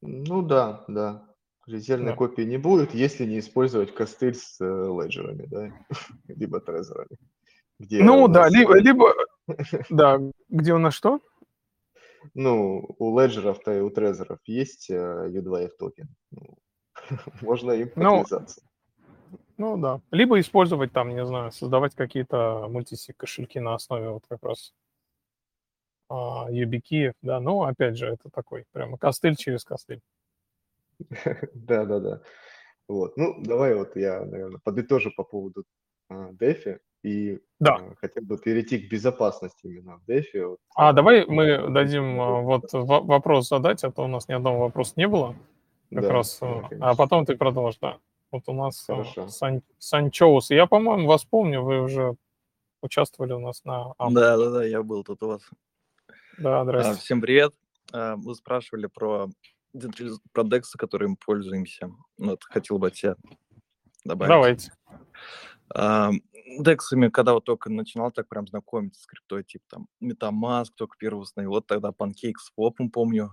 [0.00, 1.24] Ну да, да.
[1.66, 2.16] Резервной да.
[2.16, 5.72] копии не будет, если не использовать костыль с э, леджерами, да,
[6.28, 7.18] либо трезорами.
[7.78, 9.14] Где ну да, либо, либо,
[9.90, 11.20] да, где у нас что?
[12.34, 16.08] Ну, у леджеров-то и у трезоров есть э, U2F токен.
[16.30, 16.58] Ну,
[17.42, 18.62] можно им ну, подвязаться.
[19.56, 20.00] Ну да.
[20.10, 24.74] Либо использовать там, не знаю, создавать какие-то мультисик кошельки на основе вот как раз
[26.08, 27.40] а, YubiKey, да.
[27.40, 30.00] Ну, опять же, это такой прямо костыль через костыль.
[31.54, 32.20] Да-да-да.
[32.88, 33.16] Вот.
[33.16, 35.64] Ну, давай вот я, наверное, подытожу по поводу
[36.08, 37.76] а, DeFi и да.
[37.76, 40.46] а, хотел бы перейти к безопасности именно в DeFi.
[40.46, 40.58] Вот.
[40.74, 44.94] А давай мы дадим а, вот вопрос задать, а то у нас ни одного вопроса
[44.96, 45.34] не было.
[45.90, 47.98] Как да, раз, да, а потом ты продолжишь, да.
[48.34, 50.50] Вот у нас э, Сан, Санчоус.
[50.50, 52.16] Я, по-моему, вас помню, вы уже
[52.82, 54.12] участвовали у нас на АМ.
[54.12, 55.42] Да, да, да, я был тут у вас.
[56.38, 57.00] Да, а, здравствуйте.
[57.00, 57.54] всем привет.
[57.92, 59.28] А, вы спрашивали про,
[60.32, 61.92] про DEX, которым пользуемся.
[62.18, 63.14] Вот, хотел бы тебя
[64.04, 64.28] добавить.
[64.30, 64.72] Давайте.
[65.72, 66.10] А,
[66.58, 71.20] дексами, когда вот только начинал так прям знакомиться с криптой, типа там MetaMask только первый
[71.20, 73.30] установил, вот тогда Pancake Swap, помню,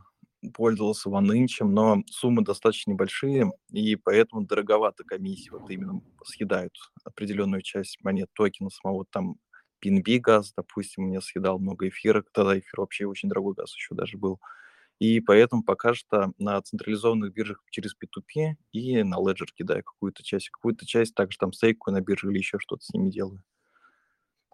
[0.54, 6.73] пользовался OneInch, но суммы достаточно небольшие, и поэтому дороговато комиссии вот именно съедают
[7.04, 9.06] определенную часть монет токена самого.
[9.12, 9.36] Там
[9.84, 14.17] PNB газ, допустим, мне съедал много эфира, тогда эфир вообще очень дорогой газ еще даже
[14.17, 14.39] был.
[14.99, 20.49] И поэтому пока что на централизованных биржах через P2P и на Ledger кидаю какую-то часть.
[20.49, 23.43] Какую-то часть также там стейкую на бирже или еще что-то с ними делаю.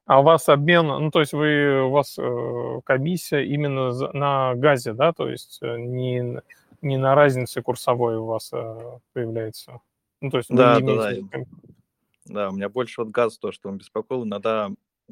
[0.08, 4.94] А у вас обмен, ну, то есть вы, у вас э, комиссия именно на газе,
[4.94, 6.42] да, то есть э, не,
[6.82, 9.82] не на разнице курсовой у вас э, появляется?
[10.22, 11.44] Ну, то есть да, да, да.
[12.26, 14.24] Да, у меня больше вот газ то, что он беспокоил.
[14.24, 14.72] Иногда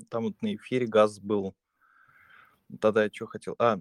[0.10, 1.56] там вот на эфире газ был.
[2.80, 3.56] Тогда я что хотел?
[3.60, 3.80] А,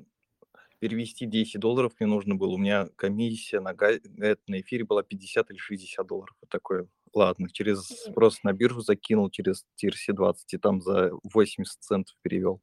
[0.80, 2.50] перевести 10 долларов мне нужно было.
[2.50, 4.00] У меня комиссия на, газ...
[4.16, 6.34] на эфире была 50 или 60 долларов.
[6.40, 12.14] Вот такое ладно, через просто на биржу закинул через TRC20 и там за 80 центов
[12.22, 12.60] перевел.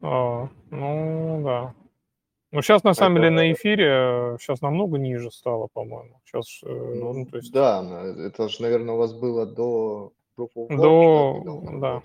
[0.00, 1.74] А, ну да.
[2.50, 3.24] Ну, сейчас, на самом это...
[3.24, 6.20] деле, на эфире сейчас намного ниже стало, по-моему.
[6.26, 7.50] Сейчас, э, ну, ну, то есть...
[7.50, 10.12] Да, это же, наверное, у вас было до...
[10.36, 11.62] До, до...
[11.80, 12.02] да.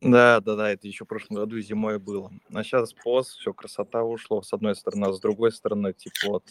[0.00, 2.32] Да, да, да, это еще в прошлом году зимой было.
[2.52, 6.44] А сейчас пост, все, красота ушло с одной стороны, а с другой стороны, типа вот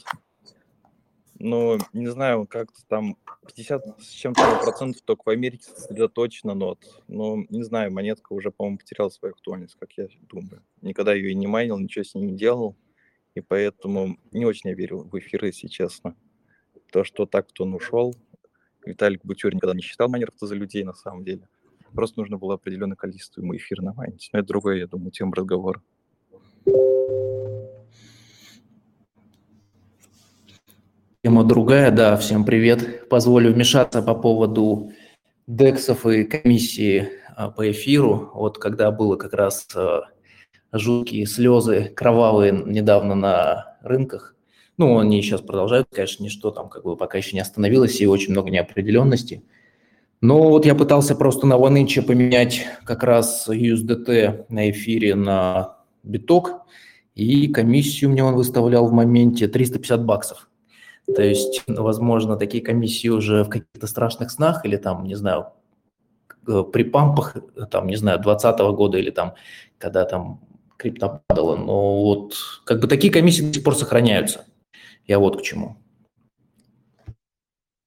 [1.43, 7.03] ну, не знаю, как-то там 50 с чем-то процентов только в Америке сосредоточено, но, вот,
[7.07, 10.63] ну, не знаю, монетка уже, по-моему, потеряла свою актуальность, как я думаю.
[10.81, 12.75] Никогда ее и не майнил, ничего с ней не делал,
[13.33, 16.15] и поэтому не очень я верил в эфиры, если честно.
[16.91, 18.15] То, что так кто он ушел,
[18.85, 21.47] Виталик Бутюр никогда не считал майнеров за людей, на самом деле.
[21.93, 24.29] Просто нужно было определенное количество ему эфира намайнить.
[24.31, 25.81] Но это другое, я думаю, тем разговор.
[31.23, 33.07] Тема другая, да, всем привет.
[33.07, 34.91] Позволю вмешаться по поводу
[35.45, 38.31] дексов и комиссии а, по эфиру.
[38.33, 40.05] Вот когда было как раз а,
[40.71, 44.35] жуткие слезы, кровавые недавно на рынках,
[44.77, 48.31] ну, они сейчас продолжают, конечно, ничто там как бы пока еще не остановилось, и очень
[48.31, 49.43] много неопределенности.
[50.21, 56.63] Но вот я пытался просто на OneInch поменять как раз USDT на эфире на биток,
[57.13, 60.47] и комиссию мне он выставлял в моменте 350 баксов.
[61.07, 65.47] То есть, возможно, такие комиссии уже в каких-то страшных снах или там, не знаю,
[66.45, 67.35] при пампах,
[67.69, 69.35] там, не знаю, 2020 года или там,
[69.77, 70.41] когда там
[70.77, 71.55] крипто падала.
[71.55, 72.35] Но вот
[72.65, 74.45] как бы такие комиссии до сих пор сохраняются.
[75.05, 75.77] Я вот к чему.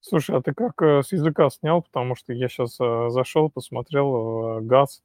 [0.00, 1.82] Слушай, а ты как э, с языка снял?
[1.82, 5.02] Потому что я сейчас э, зашел, посмотрел э, газ,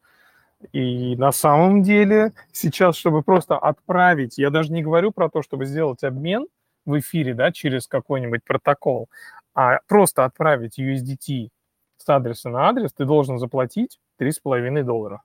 [0.73, 5.65] и на самом деле сейчас, чтобы просто отправить, я даже не говорю про то, чтобы
[5.65, 6.47] сделать обмен–
[6.85, 9.09] в эфире, да, через какой-нибудь протокол,
[9.53, 11.49] а просто отправить USDT
[11.97, 15.21] с адреса на адрес, ты должен заплатить 3,5 доллара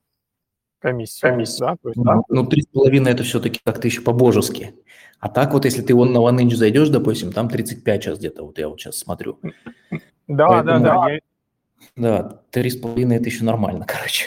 [0.85, 1.31] комиссия.
[1.31, 1.77] Комиссия, да?
[1.83, 2.21] То есть, да?
[2.29, 4.75] Ну, 3,5 это все-таки как-то еще по-божески.
[5.19, 8.59] А так вот, если ты вон на OneInch зайдешь, допустим, там 35 сейчас где-то, вот
[8.59, 9.41] я вот сейчас смотрю.
[10.29, 11.11] Да, Поэтому, да, да.
[11.11, 11.21] Я...
[11.97, 14.27] Да, 3,5 это еще нормально, короче.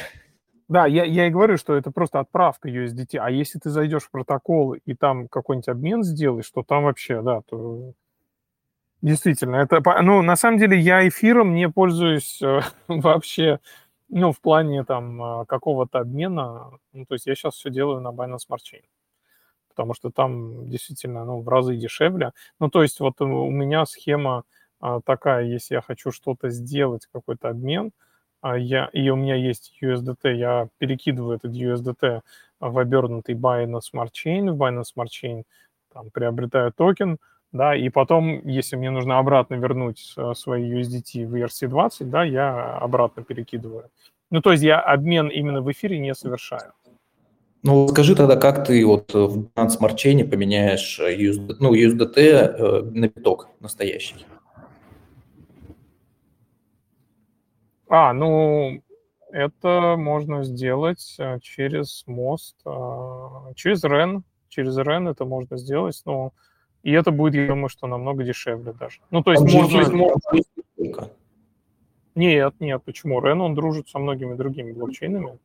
[0.69, 3.17] Да, я, я и говорю, что это просто отправка USDT.
[3.19, 7.41] А если ты зайдешь в протокол и там какой-нибудь обмен сделаешь, то там вообще, да,
[7.41, 7.93] то
[9.01, 13.59] действительно, это, ну, на самом деле я эфиром не пользуюсь э, вообще,
[14.09, 16.71] ну, в плане там э, какого-то обмена.
[16.91, 18.83] Ну, то есть я сейчас все делаю на Binance Smart Chain,
[19.69, 22.33] потому что там действительно, ну, в разы дешевле.
[22.59, 24.43] Ну, то есть вот у меня схема
[24.81, 28.06] э, такая, если я хочу что-то сделать, какой-то обмен– а
[28.55, 32.21] я, и у меня есть USDT, я перекидываю этот USDT
[32.59, 35.43] в обернутый Binance Smart Chain, в Binance Smart Chain
[35.93, 37.17] там, приобретаю токен,
[37.51, 42.77] да, и потом, если мне нужно обратно вернуть э, свои USDT в ERC20, да, я
[42.77, 43.89] обратно перекидываю.
[44.29, 46.73] Ну, то есть я обмен именно в эфире не совершаю.
[47.63, 52.81] Ну, скажи тогда, как ты вот в Binance Smart Chain поменяешь USDT, ну, USDT э,
[52.91, 54.15] на биток настоящий?
[57.89, 58.81] А, ну,
[59.31, 64.23] это можно сделать э, через мост, а, через REN.
[64.49, 66.33] Через REN это можно сделать, но
[66.83, 68.99] и это будет, я думаю, что намного дешевле даже.
[69.11, 69.77] Ну, то есть он можно...
[69.77, 71.11] Есть, можно...
[72.15, 73.21] Нет, нет, почему?
[73.21, 75.37] REN, он дружит со многими другими блокчейнами.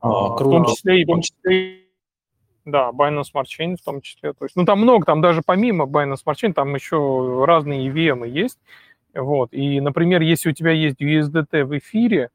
[0.00, 0.44] А, круто.
[0.44, 1.04] В том числе и...
[1.04, 1.82] В том числе,
[2.64, 4.32] да, Binance Smart Chain в том числе.
[4.32, 8.26] То есть, ну, там много, там даже помимо Binance Smart Chain, там еще разные EVM
[8.26, 8.58] есть.
[9.18, 9.52] Вот.
[9.52, 12.30] И, например, если у тебя есть USDT в эфире,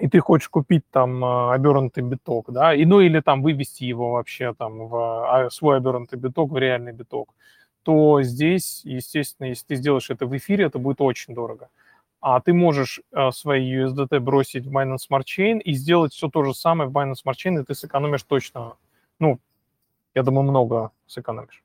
[0.00, 4.12] и ты хочешь купить там а, обернутый биток, да, и, ну или там вывести его
[4.12, 7.34] вообще там в а, свой обернутый биток в реальный биток,
[7.82, 11.68] то здесь, естественно, если ты сделаешь это в эфире, это будет очень дорого.
[12.20, 16.44] А ты можешь а, свои USDT бросить в Binance Smart Chain и сделать все то
[16.44, 18.74] же самое в Binance Smart Chain, и ты сэкономишь точно,
[19.18, 19.38] ну,
[20.14, 21.62] я думаю, много сэкономишь.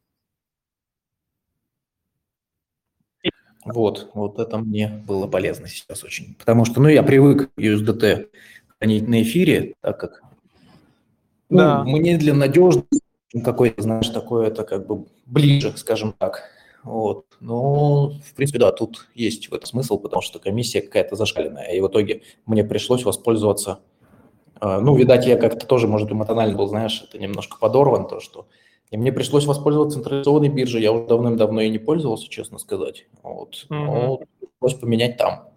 [3.65, 6.35] Вот, вот это мне было полезно сейчас очень.
[6.35, 8.27] Потому что, ну, я привык USDT
[8.77, 10.21] хранить на эфире, так как
[11.49, 11.83] ну, да.
[11.83, 13.01] мне для надежности
[13.43, 16.43] какой-то, знаешь, такое это как бы ближе, скажем так.
[16.83, 17.25] Вот.
[17.39, 21.71] Но, в принципе, да, тут есть в этом смысл, потому что комиссия какая-то зашкаленная.
[21.71, 23.79] И в итоге мне пришлось воспользоваться...
[24.61, 28.47] Э, ну, видать, я как-то тоже, может, эмоционально был, знаешь, это немножко подорван, то, что...
[28.91, 30.81] И мне пришлось воспользоваться централизованной биржей.
[30.81, 33.07] Я уже давным-давно и не пользовался, честно сказать.
[33.23, 33.65] Вот.
[33.69, 33.85] Mm-hmm.
[33.85, 35.49] Но пришлось поменять там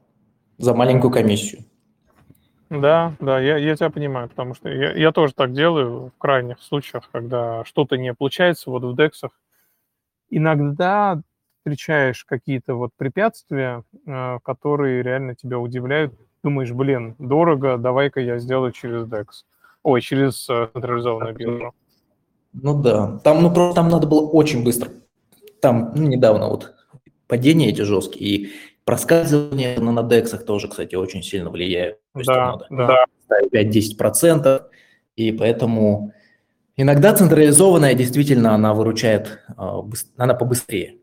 [0.57, 1.65] за маленькую комиссию.
[2.71, 6.61] Да, да, я, я тебя понимаю, потому что я, я тоже так делаю в крайних
[6.61, 9.31] случаях, когда что-то не получается вот в дексах.
[10.29, 11.23] Иногда
[11.61, 16.15] встречаешь какие-то вот препятствия, э, которые реально тебя удивляют.
[16.43, 19.27] Думаешь, блин, дорого, давай-ка я сделаю через DEX.
[19.83, 21.75] Ой, через э, централизованную биржу.
[22.53, 24.91] Ну да, там, ну, просто там надо было очень быстро.
[25.61, 26.75] Там ну, недавно вот
[27.27, 28.51] падения эти жесткие, и
[28.89, 31.99] Проскальзывание на дексах тоже, кстати, очень сильно влияет.
[32.15, 33.05] То есть да, надо да.
[33.53, 34.63] 5-10%,
[35.15, 36.15] и поэтому
[36.75, 39.85] иногда централизованная действительно она выручает, а,
[40.17, 40.97] она побыстрее.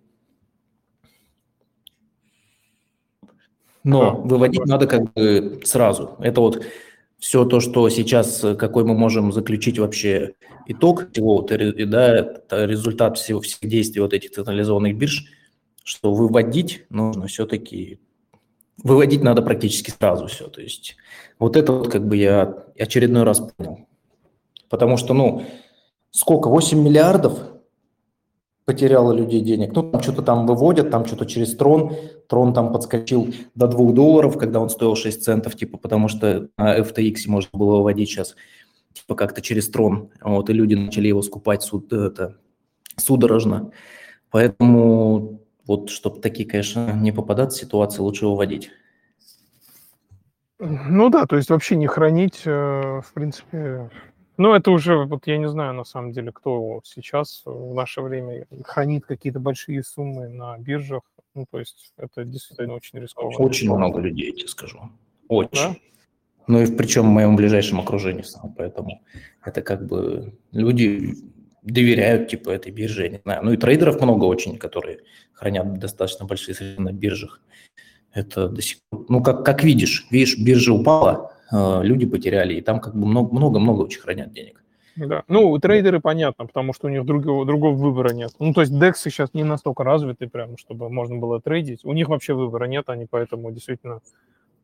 [3.83, 6.15] Но выводить надо как бы сразу.
[6.21, 6.65] Это вот
[7.19, 10.33] все то, что сейчас, какой мы можем заключить вообще
[10.67, 15.25] итог всего, да, это результат всего, всех действий вот этих централизованных бирж–
[15.85, 18.01] что выводить нужно все-таки,
[18.83, 20.47] выводить надо практически сразу все.
[20.47, 20.97] То есть
[21.37, 23.87] вот это вот как бы я очередной раз понял.
[24.67, 25.45] Потому что, ну,
[26.09, 27.39] сколько, 8 миллиардов
[28.65, 29.73] потеряло людей денег.
[29.73, 31.95] Ну, там что-то там выводят, там что-то через Трон.
[32.27, 36.79] Трон там подскочил до 2 долларов, когда он стоил 6 центов, типа, потому что на
[36.79, 38.35] FTX можно было выводить сейчас,
[38.93, 40.09] типа, как-то через Трон.
[40.21, 42.37] Вот, и люди начали его скупать суд, это,
[42.97, 43.71] судорожно.
[44.31, 48.71] Поэтому вот, чтобы такие, конечно, не попадаться ситуации, лучше выводить.
[50.59, 53.89] Ну да, то есть вообще не хранить, э, в принципе,
[54.37, 58.45] ну это уже, вот я не знаю на самом деле, кто сейчас в наше время
[58.63, 61.01] хранит какие-то большие суммы на биржах,
[61.33, 63.37] ну то есть это действительно очень рискованно.
[63.37, 64.79] Очень много людей, я тебе скажу,
[65.27, 65.51] очень.
[65.53, 65.75] Да?
[66.47, 68.23] Ну и причем в моем ближайшем окружении,
[68.55, 69.01] поэтому
[69.43, 71.15] это как бы люди
[71.63, 73.43] доверяют типа этой бирже, я не знаю.
[73.43, 74.99] Ну и трейдеров много очень, которые
[75.33, 77.41] хранят достаточно большие средства на биржах.
[78.13, 82.79] Это до сих пор, ну как, как видишь, видишь, биржа упала, люди потеряли, и там
[82.79, 84.63] как бы много-много очень хранят денег.
[84.95, 85.23] Да.
[85.27, 88.31] Ну, трейдеры понятно, потому что у них другого, другого выбора нет.
[88.39, 91.83] Ну, то есть DEX сейчас не настолько развиты, прям, чтобы можно было трейдить.
[91.83, 93.99] У них вообще выбора нет, они поэтому действительно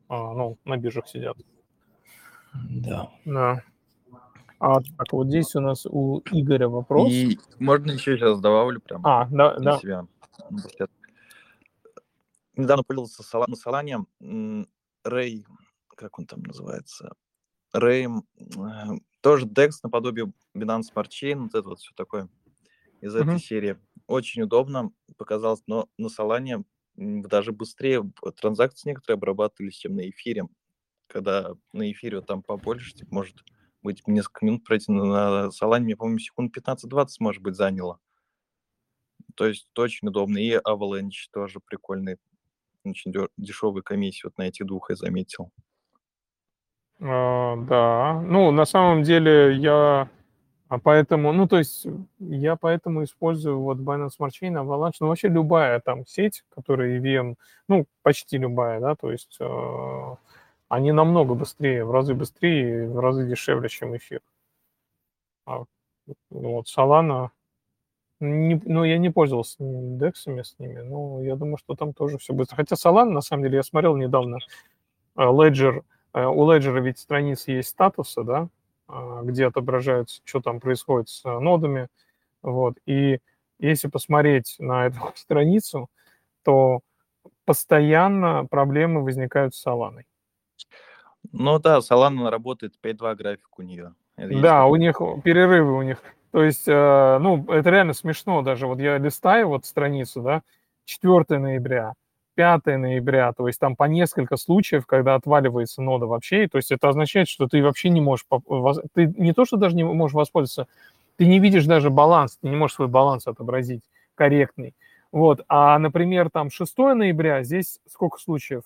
[0.08, 1.36] а, ну, на биржах сидят.
[2.54, 3.10] Да.
[3.24, 3.62] Да.
[4.58, 7.10] А, так, вот здесь у нас у Игоря вопрос.
[7.10, 9.78] И можно еще сейчас добавлю прям а, да, да.
[9.78, 10.06] себя.
[12.56, 14.04] Недавно появился на Солане
[15.04, 15.46] Рэй,
[15.96, 17.14] как он там называется?
[17.72, 18.06] Рэй,
[19.20, 22.28] тоже DEX наподобие Binance Smart Chain, вот это вот все такое
[23.00, 23.38] из этой uh-huh.
[23.38, 23.78] серии.
[24.06, 26.64] Очень удобно показалось, но на Солане
[26.96, 30.46] даже быстрее транзакции некоторые обрабатывались, чем на эфире.
[31.06, 33.36] Когда на эфире там побольше, типа, может
[33.82, 37.98] быть несколько минут пройти на Солане, мне, по-моему, секунд 15-20, может быть, заняло.
[39.34, 40.38] То есть это очень удобно.
[40.38, 42.18] И Avalanche тоже прикольный,
[42.84, 45.50] очень дешевый комиссии вот на этих двух я заметил.
[47.02, 50.08] А, да, ну, на самом деле я
[50.72, 51.86] а поэтому, ну, то есть
[52.18, 57.34] я поэтому использую вот Binance Smart Chain, Avalanche, ну, вообще любая там сеть, которая EVM,
[57.68, 60.16] ну, почти любая, да, то есть э,
[60.68, 64.22] они намного быстрее, в разы быстрее, в разы дешевле, чем эфир.
[65.44, 65.64] А,
[66.30, 67.28] вот Solana,
[68.20, 72.32] не, ну, я не пользовался дексами с ними, но я думаю, что там тоже все
[72.32, 72.56] быстро.
[72.56, 74.38] Хотя Solana, на самом деле, я смотрел недавно,
[75.18, 75.82] Ledger,
[76.14, 78.48] у Ledger ведь страницы есть статусы, да,
[78.88, 81.88] а, где отображаются, что там происходит с нодами,
[82.42, 83.20] вот, и
[83.58, 85.88] если посмотреть на эту страницу,
[86.42, 86.80] то
[87.44, 90.02] постоянно проблемы возникают с Solana.
[91.30, 93.94] Ну да, Solana работает 5.2 график у нее.
[94.16, 96.02] да, у них перерывы у них.
[96.32, 98.66] То есть, э, ну, это реально смешно даже.
[98.66, 100.42] Вот я листаю вот страницу, да,
[100.84, 101.92] 4 ноября,
[102.34, 106.88] 5 ноября, то есть там по несколько случаев, когда отваливается нода вообще, то есть это
[106.88, 108.26] означает, что ты вообще не можешь,
[108.94, 110.66] ты не то, что даже не можешь воспользоваться,
[111.16, 113.82] ты не видишь даже баланс, ты не можешь свой баланс отобразить
[114.14, 114.74] корректный.
[115.10, 118.62] Вот, а, например, там 6 ноября, здесь сколько случаев?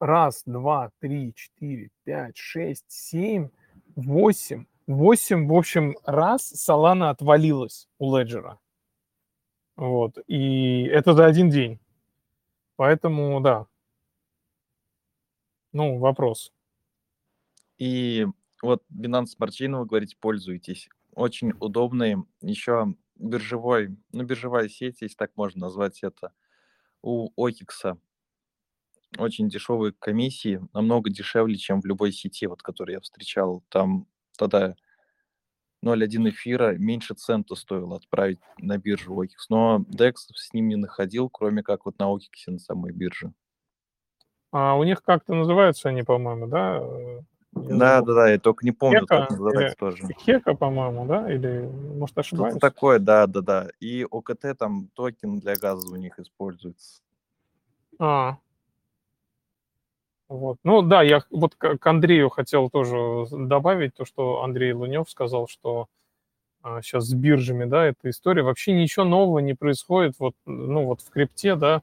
[0.00, 3.48] раз, два, три, четыре, пять, шесть, семь,
[3.94, 4.64] восемь.
[4.86, 8.60] Восемь, в общем, раз Solana отвалилась у Леджера.
[9.76, 10.18] Вот.
[10.28, 11.80] И это за один день.
[12.78, 13.66] Поэтому, да.
[15.72, 16.50] Ну, вопрос.
[17.78, 18.26] И
[18.62, 20.88] вот Binance Smart Chain, вы говорите, пользуетесь.
[21.14, 22.16] Очень удобный.
[22.40, 26.32] Еще биржевой, ну, биржевая сеть, если так можно назвать это,
[27.02, 27.98] у OKX.
[29.18, 33.62] Очень дешевые комиссии, намного дешевле, чем в любой сети, вот, которую я встречал.
[33.70, 34.06] Там
[34.36, 34.76] тогда
[35.84, 39.28] 0,1 эфира меньше цента стоило отправить на биржу OKX.
[39.50, 43.32] Но DEX с ним не находил, кроме как вот на OKX на самой бирже.
[44.52, 46.82] А у них как-то называются они, по-моему, да?
[47.52, 50.02] Да, да, да, я только не помню, Хека, как называется или тоже.
[50.18, 51.32] Хека, по-моему, да?
[51.32, 51.62] Или,
[51.96, 52.52] может, ошибаюсь?
[52.52, 53.68] Что-то такое, да, да, да.
[53.80, 57.00] И ОКТ там токен для газа у них используется.
[57.98, 58.36] А.
[60.28, 60.58] Вот.
[60.64, 65.86] Ну да, я вот к Андрею хотел тоже добавить то, что Андрей Лунев сказал, что
[66.62, 68.42] а, сейчас с биржами, да, эта история.
[68.42, 71.82] Вообще ничего нового не происходит вот, ну, вот в крипте, да.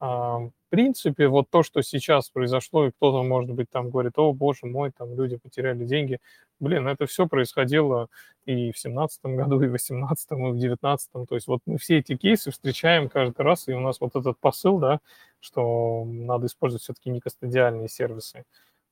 [0.00, 4.66] А, принципе, вот то, что сейчас произошло, и кто-то, может быть, там говорит, о, боже
[4.66, 6.18] мой, там люди потеряли деньги.
[6.60, 8.08] Блин, это все происходило
[8.44, 11.26] и в семнадцатом году, и в восемнадцатом, и в девятнадцатом.
[11.26, 14.38] То есть вот мы все эти кейсы встречаем каждый раз, и у нас вот этот
[14.38, 15.00] посыл, да,
[15.40, 18.44] что надо использовать все-таки некостадиальные сервисы,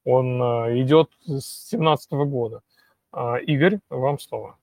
[0.05, 2.62] он а, идет с семнадцатого года.
[3.12, 4.57] А, Игорь, вам слово.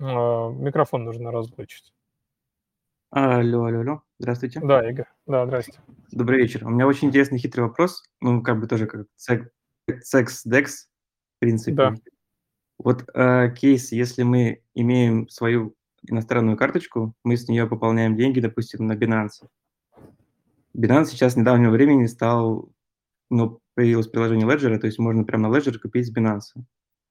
[0.00, 1.92] А, Микрофон нужно разблочить.
[3.18, 4.02] Алло, алло, алло.
[4.18, 4.60] Здравствуйте.
[4.60, 5.06] Да, Игорь.
[5.26, 5.80] Да, здрасте.
[6.12, 6.66] Добрый вечер.
[6.66, 8.04] У меня очень интересный хитрый вопрос.
[8.20, 11.76] Ну, как бы тоже как секс декс, в принципе.
[11.76, 11.94] Да.
[12.76, 15.74] Вот э, кейс, если мы имеем свою
[16.06, 19.48] иностранную карточку, мы с нее пополняем деньги, допустим, на Binance.
[20.76, 22.70] Binance сейчас с недавнего времени стал,
[23.30, 26.62] ну, появилось приложение Ledger, то есть можно прямо на Ledger купить с Binance.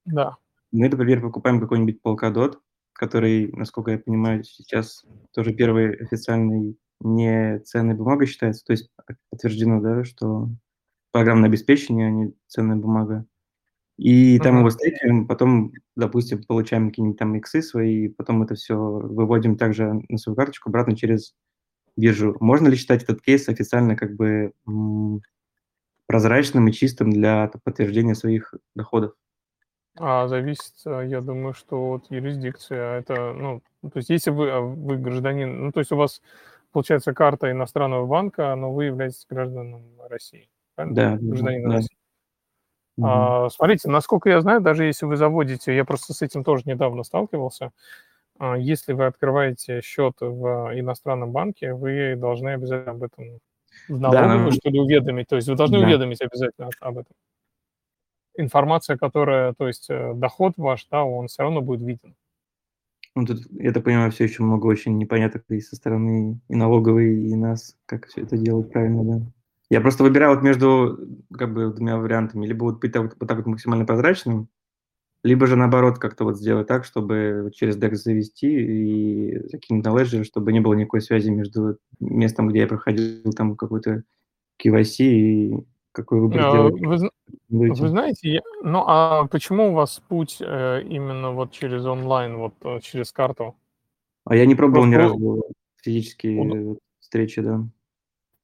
[0.04, 0.36] Да.
[0.70, 2.60] Мы, например, покупаем какой-нибудь Polkadot,
[2.96, 8.90] который, насколько я понимаю, сейчас тоже первый официальный не ценной бумагой считается, то есть
[9.30, 10.48] подтверждено, да, что
[11.12, 13.26] программное обеспечение, а не ценная бумага.
[13.98, 14.60] И там Мгм.
[14.60, 20.18] его стейкаем, потом, допустим, получаем какие-нибудь там иксы свои, потом это все выводим также на
[20.18, 21.34] свою карточку обратно через
[21.96, 22.36] биржу.
[22.40, 24.52] Можно ли считать этот кейс официально как бы
[26.08, 29.14] прозрачным и чистым для подтверждения своих доходов?
[29.98, 32.98] А зависит, э, я думаю, что от юрисдикции.
[32.98, 36.20] Это, ну, то есть если вы, а, вы гражданин, ну, то есть у вас
[36.72, 40.94] получается карта иностранного банка, но вы являетесь гражданином России, правильно?
[40.96, 41.76] Да, да, Гражданином да.
[41.76, 41.96] России.
[43.02, 47.02] А, смотрите, насколько я знаю, даже если вы заводите, я просто с этим тоже недавно
[47.02, 47.72] сталкивался,
[48.38, 53.24] а, если вы открываете счет в иностранном банке, вы должны обязательно об этом
[53.88, 55.28] в Да, налоговую, нам- что ли, уведомить.
[55.28, 55.86] То есть вы должны Да.
[55.86, 57.14] уведомить обязательно об этом.
[58.36, 62.14] Информация, которая, то есть э, доход ваш, да, он все равно будет виден.
[63.14, 67.28] Ну, тут, я так понимаю, все еще много очень непоняток и со стороны и налоговой,
[67.28, 69.26] и нас, как все это делать правильно, да.
[69.70, 70.98] Я просто выбираю вот между
[71.32, 72.46] как бы двумя вариантами.
[72.46, 74.48] Либо вот быть так, вот так вот максимально прозрачным,
[75.24, 80.22] либо же наоборот как-то вот сделать так, чтобы через DEX завести и закинуть на Ledger,
[80.22, 84.04] чтобы не было никакой связи между местом, где я проходил там какой-то
[84.62, 85.54] KYC и
[85.96, 86.80] какой выбор А, сделать.
[86.80, 87.10] Вы, зн-
[87.48, 87.82] рекомендуете?
[87.82, 92.54] вы знаете, я- ну а почему у вас путь э, именно вот через онлайн, вот
[92.62, 93.56] э, через карту?
[94.24, 95.44] А я не пробовал ни Просто разу
[95.82, 97.60] физические вот встречи, да.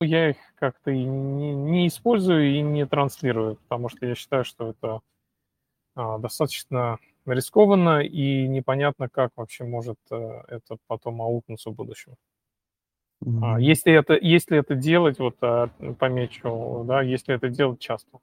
[0.00, 4.70] Я их как-то и не, не использую и не транслирую, потому что я считаю, что
[4.70, 5.00] это
[5.94, 10.16] а, достаточно рискованно и непонятно, как вообще может э,
[10.48, 12.14] это потом аукнуться в будущем.
[13.24, 13.58] Мгм.
[13.58, 15.68] Если это, если это делать, вот а,
[15.98, 18.18] помечу, да, если это делать часто.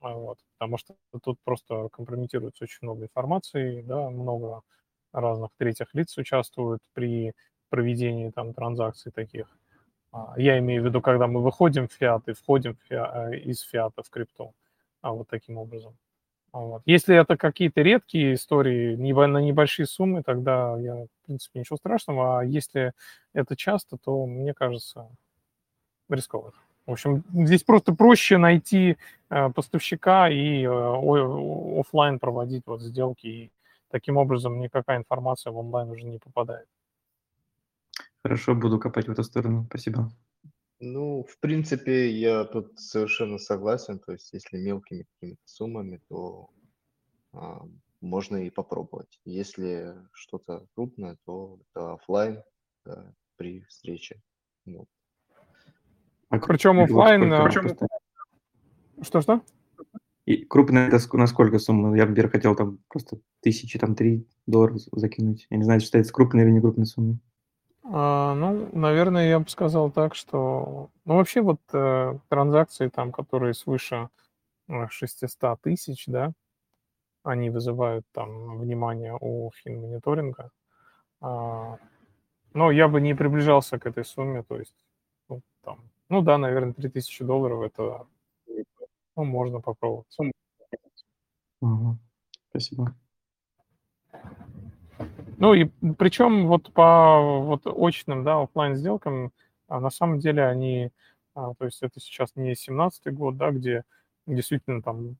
[0.00, 4.62] А, Вот, потому что тут просто компрометируется очень много информации, да, много
[5.12, 7.32] разных третьих лиц участвуют при
[7.70, 9.48] проведении там транзакций таких.
[10.38, 13.60] Я имею в виду, когда мы выходим в фиат и входим в фиа- э, из
[13.62, 14.54] фиата в крипту,
[15.02, 15.96] а вот таким образом.
[16.52, 16.82] Вот.
[16.86, 22.40] Если это какие-то редкие истории на небольшие суммы, тогда я, в принципе, ничего страшного.
[22.40, 22.92] А если
[23.34, 25.08] это часто, то, мне кажется,
[26.08, 26.54] рискованно.
[26.86, 28.96] В общем, здесь просто проще найти
[29.28, 33.26] э, поставщика и э, о- оффлайн проводить вот сделки.
[33.26, 33.50] И
[33.90, 36.66] таким образом никакая информация в онлайн уже не попадает.
[38.22, 39.66] Хорошо, буду копать в эту сторону.
[39.68, 40.10] Спасибо.
[40.80, 43.98] Ну, в принципе, я тут совершенно согласен.
[43.98, 46.50] То есть, если мелкими какими-то суммами, то
[47.32, 47.66] а,
[48.00, 49.20] можно и попробовать.
[49.24, 52.42] Если что-то крупное, то это оффлайн
[52.84, 54.22] да, при встрече.
[54.66, 54.86] Вот.
[56.28, 57.88] А Причем крупный вот оффлайн, сколько
[59.28, 59.42] а?
[60.26, 61.96] И крупный это ск- на сколько сумма?
[61.96, 65.46] Я, например, хотел там просто тысячи, там, три доллара закинуть.
[65.48, 67.18] Я не знаю, считается крупной или не крупной суммой.
[67.90, 70.90] А, ну, наверное, я бы сказал так, что...
[71.06, 74.10] Ну, вообще вот э, транзакции там, которые свыше
[74.90, 76.32] 600 э, тысяч, да,
[77.22, 80.50] они вызывают там внимание у финмониторинга.
[81.22, 81.78] А,
[82.52, 84.74] но я бы не приближался к этой сумме, то есть,
[85.30, 85.80] ну, там,
[86.10, 88.06] ну да, наверное, 3000 долларов это
[89.16, 90.14] ну, можно попробовать.
[91.60, 91.98] Угу.
[92.50, 92.94] Спасибо.
[95.40, 95.66] Ну и
[95.98, 99.30] причем вот по вот очным, да, офлайн сделкам,
[99.68, 100.90] а на самом деле они,
[101.34, 103.84] а, то есть это сейчас не 17 год, да, где
[104.26, 105.16] действительно там,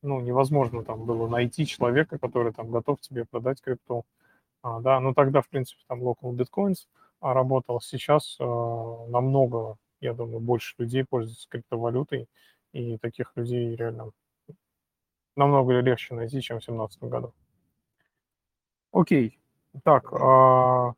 [0.00, 4.06] ну, невозможно там было найти человека, который там готов тебе продать крипту,
[4.62, 6.86] а, да, ну тогда, в принципе, там local bitcoins
[7.20, 12.28] работал, сейчас намного, я думаю, больше людей пользуются криптовалютой,
[12.72, 14.10] и таких людей реально
[15.36, 17.34] намного легче найти, чем в 2017 году.
[18.94, 19.38] Окей.
[19.82, 20.94] Так, а,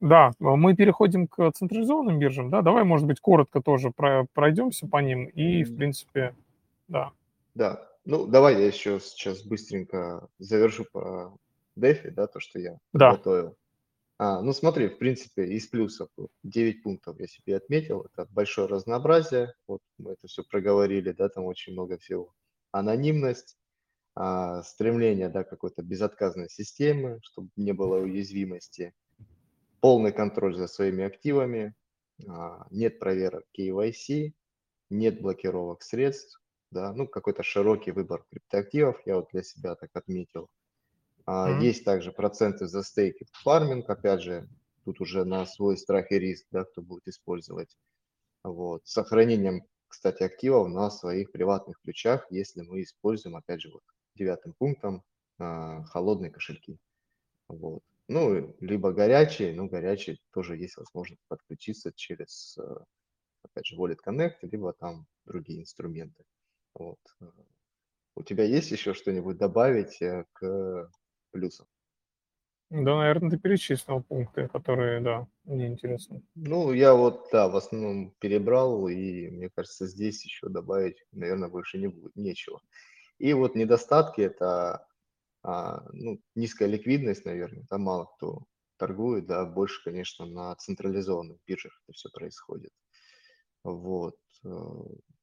[0.00, 4.98] да, мы переходим к централизованным биржам, да, давай, может быть, коротко тоже про, пройдемся по
[4.98, 6.36] ним и, в принципе,
[6.88, 7.12] да.
[7.54, 11.38] Да, ну, давай я еще сейчас быстренько завершу по
[11.78, 13.12] DeFi, да, то, что я да.
[13.12, 13.56] готовил.
[14.18, 16.10] А, ну, смотри, в принципе, из плюсов
[16.42, 18.06] 9 пунктов я себе отметил.
[18.12, 22.34] Это большое разнообразие, вот мы это все проговорили, да, там очень много всего.
[22.72, 23.56] Анонимность,
[24.18, 28.94] а, стремление да, какой-то безотказной системы, чтобы не было уязвимости,
[29.80, 31.74] полный контроль за своими активами,
[32.26, 34.32] а, нет проверок KYC,
[34.88, 36.40] нет блокировок средств,
[36.70, 40.48] да, ну какой-то широкий выбор криптоактивов, я вот для себя так отметил.
[41.26, 41.60] Mm-hmm.
[41.60, 44.48] Есть также проценты за стейки фарминг, опять же,
[44.86, 47.76] тут уже на свой страх и риск, да, кто будет использовать.
[48.42, 48.86] Вот.
[48.86, 53.82] С сохранением, кстати, активов на своих приватных ключах, если мы используем, опять же, вот
[54.16, 55.02] девятым пунктом
[55.38, 56.78] а, холодные кошельки.
[57.48, 57.82] Вот.
[58.08, 62.84] Ну, либо горячие, но горячие тоже есть возможность подключиться через, а,
[63.42, 66.24] опять же, Wallet Connect, либо там другие инструменты.
[66.74, 66.98] Вот.
[68.16, 70.90] У тебя есть еще что-нибудь добавить э, к
[71.32, 71.66] плюсам?
[72.70, 76.22] Да, наверное, ты перечислил пункты, которые, да, мне интересны.
[76.34, 81.78] Ну, я вот, да, в основном перебрал, и мне кажется, здесь еще добавить, наверное, больше
[81.78, 82.60] не будет, нечего.
[83.18, 84.86] И вот недостатки– это
[85.42, 88.44] а, ну, низкая ликвидность, наверное, там мало кто
[88.78, 92.72] торгует, да, больше, конечно, на централизованных биржах это все происходит.
[93.62, 94.16] Вот.
[94.44, 94.48] Э,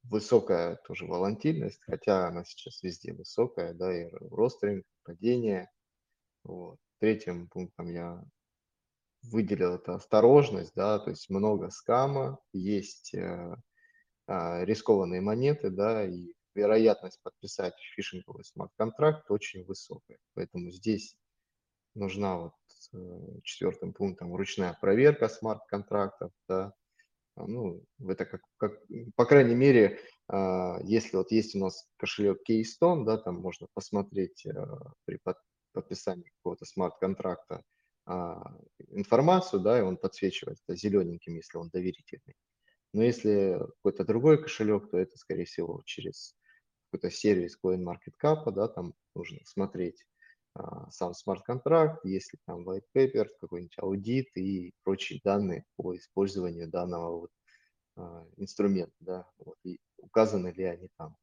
[0.04, 5.70] высокая тоже волатильность, хотя она сейчас везде высокая, да, и рост рынка, падение.
[6.44, 6.78] Вот.
[7.00, 8.24] Третьим пунктом я
[9.24, 13.56] выделил это осторожность, да, то есть много скама, есть э,
[14.28, 20.18] э, рискованные монеты, да, и вероятность подписать фишинговый смарт-контракт очень высокая.
[20.34, 21.16] Поэтому здесь
[21.96, 22.54] нужна вот
[22.94, 26.74] э, четвертым пунктом ручная проверка смарт-контрактов, да,
[27.36, 28.80] а, ну, это как, как,
[29.16, 34.46] по крайней мере, а, если вот есть у нас кошелек Keystone, да, там можно посмотреть
[34.46, 34.52] э,
[35.06, 35.20] при
[35.74, 37.64] подписании какого-то смарт-контракта
[38.06, 38.56] а,
[38.90, 42.36] информацию, да, и он подсвечивается зелененьким, если он доверительный.
[42.94, 46.36] Но если какой-то другой кошелек, то это, скорее всего, через
[46.94, 50.06] какой-то сервис CoinMarketCap, да, там нужно смотреть
[50.54, 57.22] а, сам смарт-контракт, если там white paper, какой-нибудь аудит и прочие данные по использованию данного
[57.22, 57.32] вот,
[57.96, 61.18] а, инструмента, да, вот, и указаны ли они там.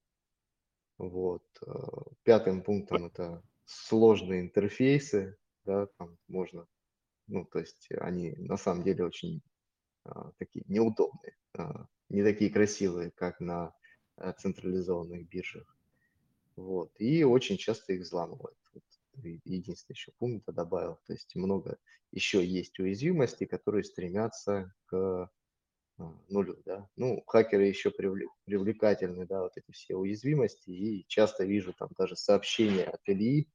[0.98, 1.44] Вот.
[1.64, 6.66] А, пятым пунктом это сложные интерфейсы, да, там можно,
[7.28, 9.40] ну, то есть они на самом деле очень
[10.04, 13.72] а, такие неудобные, а, не такие красивые, как на
[14.38, 15.76] централизованных биржах.
[16.56, 16.92] Вот.
[16.98, 18.58] И очень часто их взламывают.
[18.74, 18.84] Вот.
[19.44, 20.98] Единственный еще пункт добавил.
[21.06, 21.78] То есть много
[22.12, 25.30] еще есть уязвимостей, которые стремятся к
[25.98, 26.60] а, нулю.
[26.64, 26.88] Да?
[26.96, 30.70] Ну, хакеры еще привлекательны, да, вот эти все уязвимости.
[30.70, 33.48] И часто вижу там даже сообщения от Ильи,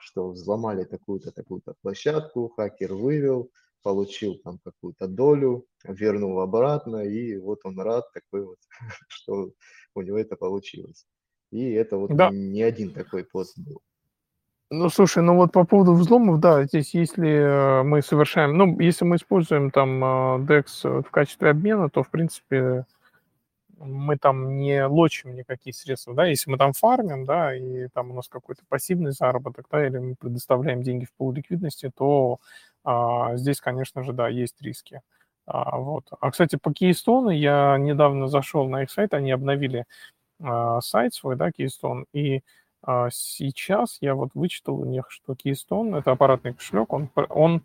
[0.00, 3.50] что взломали такую-то, такую-то площадку, хакер вывел,
[3.82, 8.58] получил там какую-то долю, вернул обратно, и вот он рад такой вот,
[9.08, 9.52] что
[9.96, 11.06] у него это получилось.
[11.50, 12.30] И это вот да.
[12.30, 13.80] не один такой пост был.
[14.70, 19.04] Ну, слушай, ну вот по поводу взломов, да, здесь если э, мы совершаем, ну, если
[19.04, 20.06] мы используем там э,
[20.44, 22.84] DEX в качестве обмена, то, в принципе,
[23.78, 28.14] мы там не лочим никакие средства, да, если мы там фармим, да, и там у
[28.14, 32.40] нас какой-то пассивный заработок, да, или мы предоставляем деньги в пол ликвидности, то
[32.84, 35.02] а, здесь, конечно же, да, есть риски.
[35.46, 36.08] А, вот.
[36.20, 39.86] А, кстати, по Keystone я недавно зашел на их сайт, они обновили
[40.42, 42.42] а, сайт свой, да, Keystone, и
[42.82, 47.62] а, сейчас я вот вычитал у них, что Keystone, это аппаратный кошелек, он, он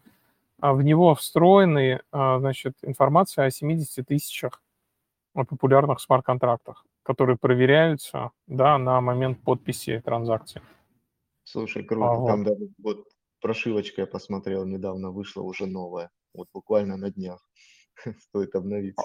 [0.61, 4.61] а в него встроены, а, значит, информация о 70 тысячах
[5.33, 10.61] популярных смарт-контрактах, которые проверяются, да, на момент подписи транзакции.
[11.43, 12.11] Слушай, круто.
[12.11, 12.27] А, вот.
[12.27, 13.07] Там даже вот
[13.41, 16.11] прошивочка я посмотрел, недавно вышла уже новая.
[16.33, 17.43] Вот буквально на днях.
[18.19, 19.03] Стоит обновиться.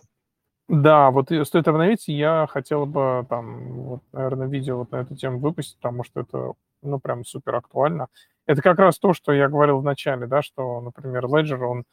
[0.69, 2.11] Да, вот стоит обновиться.
[2.11, 6.53] Я хотел бы там, вот, наверное, видео вот на эту тему выпустить, потому что это,
[6.83, 8.09] ну, прям супер актуально.
[8.47, 11.85] Это как раз то, что я говорил в начале, да, что, например, Ledger, он,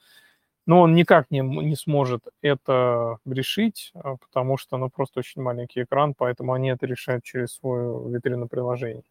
[0.66, 5.84] ну, он никак не, не сможет это решить, а, потому что, ну, просто очень маленький
[5.84, 9.04] экран, поэтому они это решают через свою витрину приложений.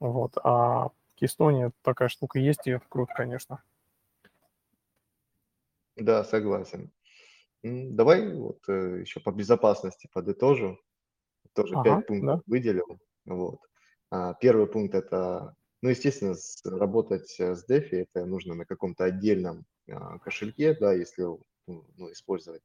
[0.00, 0.32] Вот.
[0.42, 0.88] А
[1.20, 3.62] Keystone такая штука есть, и это круто, конечно.
[5.96, 6.90] Да, согласен.
[7.64, 10.78] Давай вот э, еще по безопасности подытожу.
[11.54, 12.42] Тоже ага, пять пунктов да.
[12.46, 13.00] выделил.
[13.24, 13.60] Вот.
[14.10, 19.04] А, первый пункт это, ну, естественно, с, работать э, с DeFi это нужно на каком-то
[19.04, 21.22] отдельном а, кошельке, да, если
[21.66, 22.60] ну, использовать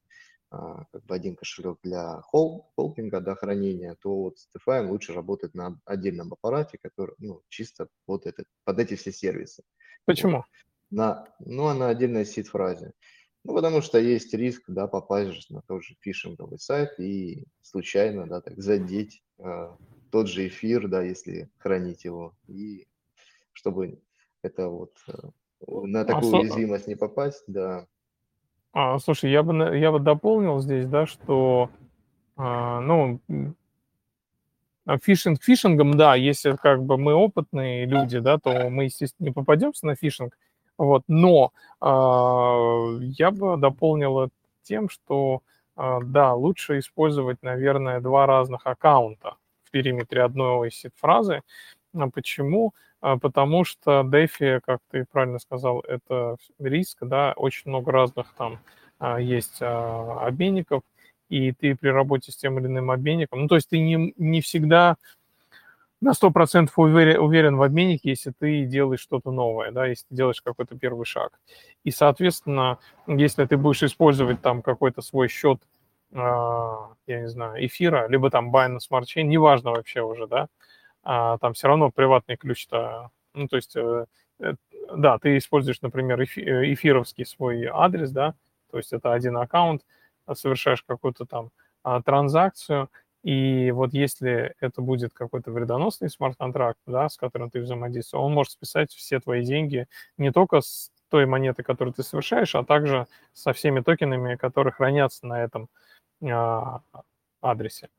[0.52, 5.14] а, как бы один кошелек для холд, холдинга, да, хранения, то вот с DeFi лучше
[5.14, 9.64] работать на отдельном аппарате, который, ну, чисто под, этот, под эти все сервисы.
[10.04, 10.38] Почему?
[10.38, 10.46] Вот.
[10.92, 12.92] На, ну, а на отдельной сид-фразе.
[13.44, 18.42] Ну, потому что есть риск, да, попасть на тот же фишинговый сайт и случайно, да,
[18.42, 19.70] так задеть э,
[20.12, 22.86] тот же эфир, да, если хранить его, и
[23.54, 24.00] чтобы
[24.42, 25.14] это вот э,
[25.68, 27.88] на а такую а уязвимость не попасть, да.
[28.74, 31.70] А, слушай, я бы, я бы дополнил здесь, да, что,
[32.36, 33.20] а, ну,
[35.02, 39.86] фишинг фишингом, да, если как бы мы опытные люди, да, то мы, естественно, не попадемся
[39.86, 40.38] на фишинг,
[40.80, 41.52] вот, но
[41.82, 45.42] э, я бы дополнил это тем, что
[45.76, 51.42] э, да, лучше использовать, наверное, два разных аккаунта в периметре одной сид-фразы.
[51.94, 52.74] А почему?
[53.02, 58.60] Потому что DeFi, как ты правильно сказал, это риск, да, очень много разных там
[59.20, 60.82] есть обменников,
[61.30, 64.42] и ты при работе с тем или иным обменником, ну, то есть ты не, не
[64.42, 64.98] всегда
[66.02, 70.42] на 100% уверен, уверен в обменнике, если ты делаешь что-то новое, да, если ты делаешь
[70.42, 71.40] какой-то первый шаг.
[71.84, 75.62] И, соответственно, если ты будешь использовать там какой-то свой счет,
[76.12, 80.48] э, я не знаю, эфира, либо там Binance Smart Chain, неважно вообще уже, да,
[81.04, 84.06] а, там все равно приватный ключ-то, ну, то есть, э,
[84.40, 84.54] э,
[84.96, 88.36] да, ты используешь, например, эфи, э, эфировский свой адрес, да,
[88.72, 89.84] то есть это один аккаунт,
[90.34, 91.52] совершаешь какую-то там
[91.84, 92.90] а, транзакцию,
[93.30, 98.54] и вот если это будет какой-то вредоносный смарт-контракт, да, с которым ты взаимодействуешь, он может
[98.54, 99.86] списать все твои деньги
[100.18, 105.28] не только с той монеты, которую ты совершаешь, а также со всеми токенами, которые хранятся
[105.28, 105.70] на этом
[106.24, 106.82] а,
[107.40, 107.90] адресе.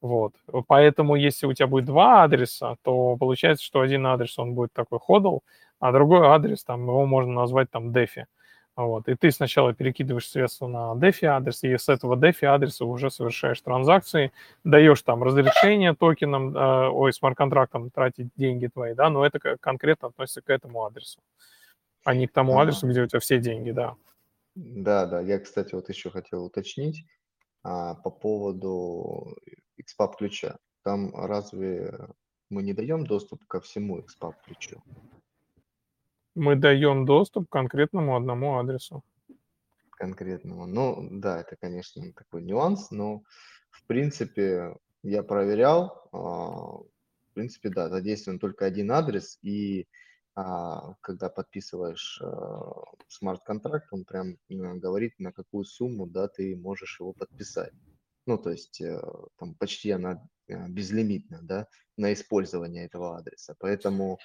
[0.00, 0.34] Вот.
[0.66, 4.98] Поэтому, если у тебя будет два адреса, то получается, что один адрес, он будет такой
[4.98, 5.38] ходл,
[5.78, 8.24] а другой адрес, там, его можно назвать там DeFi.
[8.76, 9.08] Вот.
[9.08, 13.60] И ты сначала перекидываешь средства на DeFi адрес, и с этого DeFi адреса уже совершаешь
[13.60, 14.32] транзакции,
[14.64, 20.42] даешь там разрешение токенам, э, ой, смарт-контрактам тратить деньги твои, да, но это конкретно относится
[20.42, 21.20] к этому адресу,
[22.04, 23.94] а не к тому адресу, где у тебя все деньги, да.
[24.56, 27.04] Да, да, я, кстати, вот еще хотел уточнить
[27.62, 29.36] а, по поводу
[29.80, 30.56] XPub ключа.
[30.82, 31.92] Там разве
[32.50, 34.82] мы не даем доступ ко всему XPub ключу?
[36.34, 39.04] Мы даем доступ к конкретному одному адресу.
[39.90, 40.66] Конкретному.
[40.66, 43.22] Ну, да, это, конечно, такой нюанс, но
[43.70, 49.86] в принципе я проверял, а, в принципе, да, задействован только один адрес, и
[50.34, 57.12] а, когда подписываешь а, смарт-контракт, он прям говорит, на какую сумму, да, ты можешь его
[57.12, 57.72] подписать.
[58.26, 59.00] Ну, то есть э,
[59.38, 61.66] там почти она э, безлимитна, да,
[61.96, 63.54] на использование этого адреса.
[63.58, 64.18] Поэтому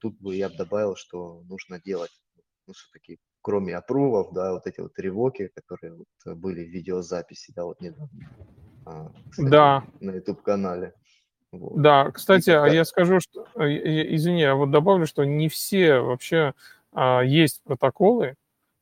[0.00, 2.10] тут бы я бы добавил, что нужно делать,
[2.66, 7.64] ну, все-таки, кроме опрувов, да, вот эти вот ревоки, которые вот были в видеозаписи, да,
[7.64, 8.08] вот недавно,
[8.86, 9.84] а, кстати, да.
[10.00, 10.94] на YouTube-канале.
[11.52, 11.82] Вот.
[11.82, 16.54] Да, кстати, а я скажу, что, э, извини, я вот добавлю, что не все вообще
[16.92, 18.36] а, есть протоколы,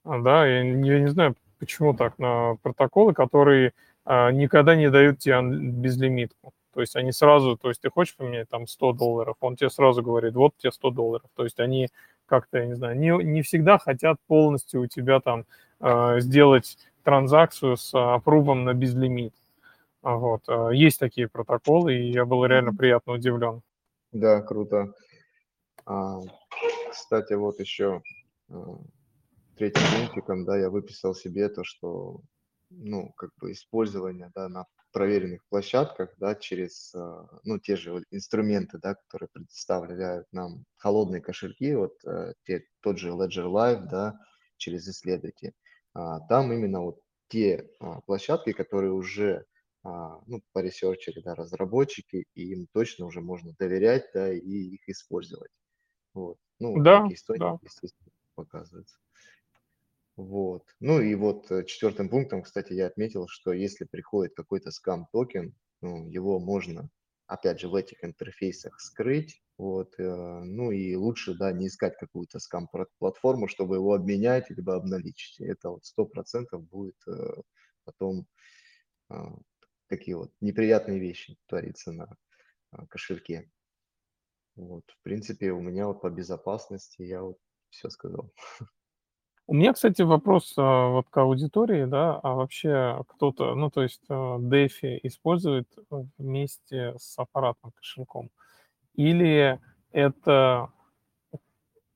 [0.05, 3.73] а, да, я, я не знаю, почему так, на протоколы, которые
[4.05, 6.53] а, никогда не дают тебе безлимитку.
[6.73, 10.03] То есть они сразу, то есть ты хочешь поменять там 100 долларов, он тебе сразу
[10.03, 11.29] говорит, вот тебе 100 долларов.
[11.35, 11.89] То есть они
[12.27, 15.47] как-то, я не знаю, не, не всегда хотят полностью у тебя там
[15.81, 19.35] э, сделать транзакцию с опрувом на безлимит.
[20.03, 20.43] Вот.
[20.49, 23.63] Э, есть такие протоколы, и я был реально приятно удивлен.
[24.13, 24.93] Да, круто.
[25.87, 26.21] А,
[26.91, 28.03] кстати, вот еще
[28.49, 28.79] а,
[29.57, 32.21] третьим пунктиком, да, я выписал себе то, что,
[32.71, 38.79] ну, как бы использование, да, на проверенных площадках, да, через, а, ну, те же инструменты,
[38.79, 44.19] да, которые предоставляют нам холодные кошельки, вот э, те, тот же Ledger Live, да,
[44.57, 45.55] через исследователей,
[45.95, 49.47] а, там именно вот те а, площадки, которые уже
[49.83, 54.39] ну, по да, разработчики, и им точно уже можно доверять, да, и
[54.75, 55.51] их использовать.
[56.13, 56.37] Вот.
[56.59, 57.59] Ну, Да, такие истории, да.
[57.63, 58.99] естественно, показываются.
[60.21, 60.65] Вот.
[60.81, 66.07] Ну и вот э, четвертым пунктом, кстати, я отметил, что если приходит какой-то скам-токен, ну,
[66.11, 66.91] его можно,
[67.27, 72.39] опять же, в этих интерфейсах скрыть, вот, э, ну и лучше, да, не искать какую-то
[72.39, 75.41] скам-платформу, чтобы его обменять либо обналичить.
[75.41, 77.41] Это вот сто процентов будет э,
[77.85, 78.27] потом
[79.89, 82.17] такие вот неприятные вещи твориться на
[82.89, 83.51] кошельке.
[84.55, 87.39] Вот, в принципе, у меня вот по безопасности я вот
[87.71, 88.33] все сказал.
[89.51, 94.01] У меня, кстати, вопрос а, вот к аудитории, да, а вообще кто-то, ну, то есть
[94.09, 95.67] а, DeFi использует
[96.19, 98.31] вместе с аппаратным кошельком?
[98.95, 99.59] Или
[99.91, 100.69] это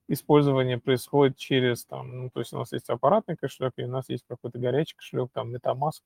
[0.08, 4.08] использование происходит через, там, ну, то есть у нас есть аппаратный кошелек, и у нас
[4.08, 6.02] есть какой-то горячий кошелек, там, MetaMask,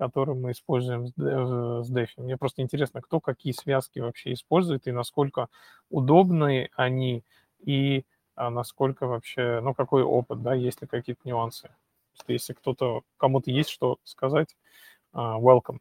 [0.00, 2.08] который мы используем с DeFi.
[2.16, 5.46] Мне просто интересно, кто какие связки вообще использует и насколько
[5.90, 7.22] удобны они,
[7.60, 8.04] и
[8.38, 11.70] а насколько вообще, ну, какой опыт, да, есть ли какие-то нюансы.
[12.28, 14.56] Если кто-то, кому-то есть что сказать,
[15.12, 15.78] uh, welcome.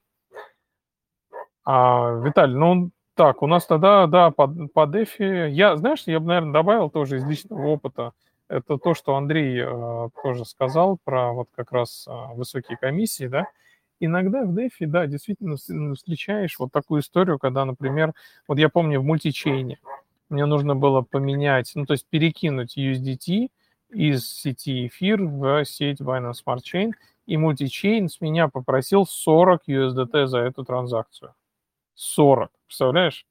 [1.63, 6.27] А, Виталий, ну, так, у нас тогда, да, по, по DeFi, я, знаешь, я бы,
[6.27, 8.13] наверное, добавил тоже из личного опыта,
[8.47, 13.45] это то, что Андрей uh, тоже сказал про вот как раз uh, высокие комиссии, да,
[13.99, 18.13] иногда в DeFi, да, действительно встречаешь вот такую историю, когда, например,
[18.47, 19.79] вот я помню в мультичейне,
[20.29, 23.49] мне нужно было поменять, ну, то есть перекинуть USDT
[23.89, 26.91] из сети эфир в сеть Binance Smart Chain,
[27.25, 31.33] и мультичейн с меня попросил 40 USDT за эту транзакцию.
[31.95, 33.25] 40, представляешь?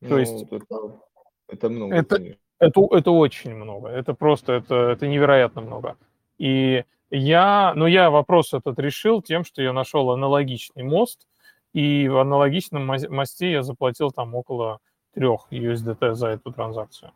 [0.00, 0.42] То ну, есть...
[0.50, 1.00] Это,
[1.48, 2.16] это много, это,
[2.58, 5.96] это, это очень много, это просто, это, это невероятно много.
[6.38, 11.28] И я, ну, я вопрос этот решил тем, что я нашел аналогичный мост,
[11.72, 17.12] и в аналогичном мосте я заплатил там около 3 USDT за эту транзакцию.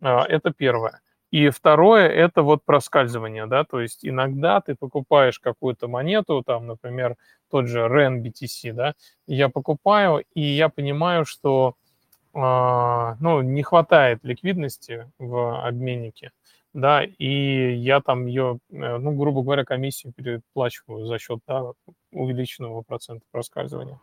[0.00, 1.00] А, это первое.
[1.30, 7.16] И второе– это вот проскальзывание, да, то есть иногда ты покупаешь какую-то монету, там, например,
[7.50, 8.94] тот же REN BTC, да,
[9.28, 11.76] я покупаю, и я понимаю, что,
[12.34, 12.38] э,
[13.20, 16.32] ну, не хватает ликвидности в обменнике,
[16.74, 21.72] да, и я там ее, э, ну, грубо говоря, комиссию переплачиваю за счет, да,
[22.10, 24.00] увеличенного процента проскальзывания.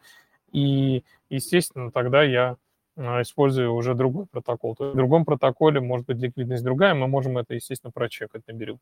[0.54, 2.56] И, естественно, тогда я
[2.98, 4.76] используя уже другой протокол.
[4.76, 8.54] То есть в другом протоколе может быть ликвидность другая, мы можем это, естественно, прочекать на
[8.54, 8.80] берегу.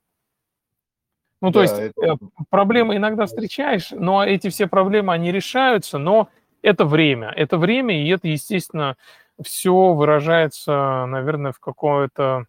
[1.42, 2.14] Ну, то да, есть это...
[2.14, 2.16] Э,
[2.50, 6.30] проблемы иногда встречаешь, но эти все проблемы, они решаются, но
[6.62, 7.30] это время.
[7.30, 8.96] Это время, и это, естественно,
[9.44, 12.46] все выражается, наверное, в какое-то...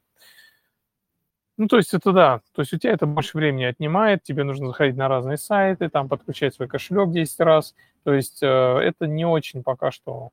[1.59, 4.69] Ну, то есть это да, то есть у тебя это больше времени отнимает, тебе нужно
[4.69, 9.25] заходить на разные сайты, там подключать свой кошелек 10 раз, то есть э, это не
[9.25, 10.31] очень пока что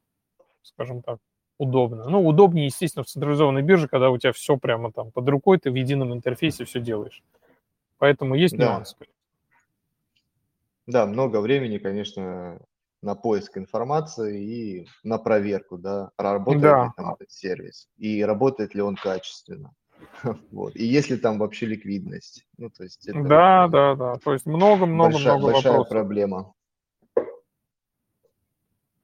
[0.63, 1.19] скажем так,
[1.57, 2.09] удобно.
[2.09, 5.71] Ну, удобнее, естественно, в централизованной бирже, когда у тебя все прямо там под рукой, ты
[5.71, 7.23] в едином интерфейсе все делаешь.
[7.97, 8.65] Поэтому есть да.
[8.65, 8.95] нюансы.
[10.85, 12.59] Да, много времени, конечно,
[13.01, 16.85] на поиск информации и на проверку, да, работает да.
[16.85, 19.73] ли там этот сервис и работает ли он качественно.
[20.51, 20.75] Вот.
[20.75, 22.45] И есть ли там вообще ликвидность?
[22.57, 24.15] Ну, то есть это да, да, да.
[24.15, 25.89] То есть много-много-много большая, много большая вопросов.
[25.89, 26.53] проблема.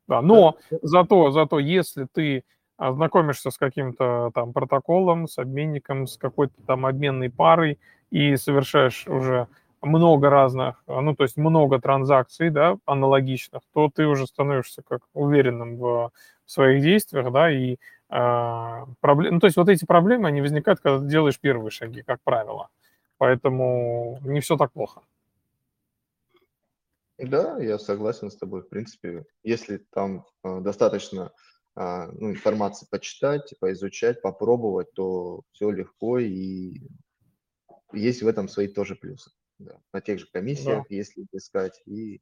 [0.10, 2.44] Да, но зато, зато если ты
[2.80, 7.78] знакомишься с каким-то там протоколом, с обменником, с какой-то там обменной парой
[8.10, 9.48] и совершаешь уже
[9.84, 15.78] много разных, ну, то есть много транзакций, да, аналогичных, то ты уже становишься как уверенным
[15.78, 16.12] в
[16.48, 17.78] своих действиях, да, и
[18.10, 22.02] э, проблем, ну, то есть вот эти проблемы, они возникают, когда ты делаешь первые шаги,
[22.02, 22.70] как правило.
[23.20, 25.02] Поэтому не все так плохо.
[27.28, 28.62] Да, я согласен с тобой.
[28.62, 31.32] В принципе, если там э, достаточно
[31.76, 36.82] э, ну, информации почитать, поизучать, попробовать, то все легко и
[37.94, 39.32] есть в этом свои тоже плюсы.
[39.58, 39.80] Да.
[39.92, 40.96] На тех же комиссиях, да.
[40.96, 42.22] если искать, и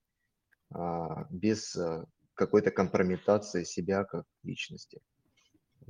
[0.74, 5.00] а, без а, какой-то компрометации себя как личности.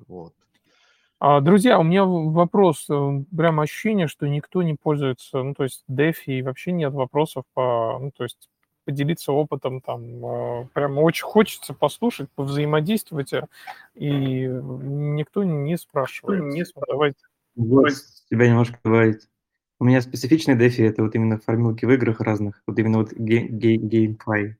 [0.07, 0.33] Вот.
[1.19, 6.13] Друзья, у меня вопрос, э, прям ощущение, что никто не пользуется, ну, то есть DeFi,
[6.27, 8.51] и вообще нет вопросов по, ну, то есть
[8.87, 13.47] поделиться опытом, там, а, прямо очень хочется послушать, повзаимодействовать, а,
[13.95, 16.41] и никто не спрашивает.
[16.41, 16.87] Не спрашивает.
[16.87, 17.19] Давайте.
[17.57, 17.91] Вот,
[18.31, 19.27] тебя немножко добавить.
[19.79, 24.55] У меня специфичный дефи, это вот именно формулки в играх разных, вот именно вот геймплей.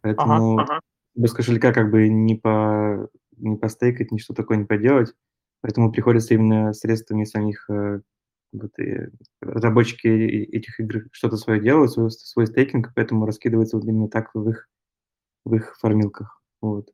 [0.00, 0.80] Поэтому ага, ага.
[1.14, 5.12] без кошелька как бы не, по, не постейкать, ничто такое не поделать.
[5.60, 7.68] Поэтому приходится именно средствами самих
[8.52, 9.08] вот, и
[9.40, 14.48] разработчики этих игр что-то свое делают, свой, свой стейкинг, поэтому раскидывается вот именно так в
[14.48, 14.68] их,
[15.44, 16.42] в их фармилках.
[16.60, 16.88] Вот.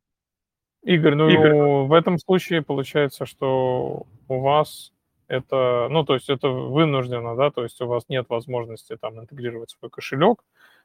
[0.82, 1.86] Игорь, ну Игорь.
[1.88, 4.92] в этом случае получается, что у вас
[5.28, 9.70] это, ну, то есть это вынуждено, да, то есть у вас нет возможности там интегрировать
[9.70, 10.44] свой кошелек,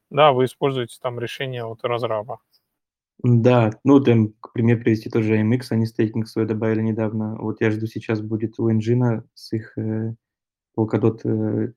[0.10, 2.40] да, вы используете там решение от разраба.
[3.24, 7.38] Да, ну, там, к примеру, привести тот же MX, они стейкинг свой добавили недавно.
[7.40, 10.16] Вот я жду сейчас будет у Engine с их э,
[10.76, 11.74] Polkadot э,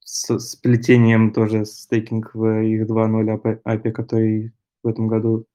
[0.00, 5.46] с сплетением тоже стейкинг в их 2.0 API, который в этом году,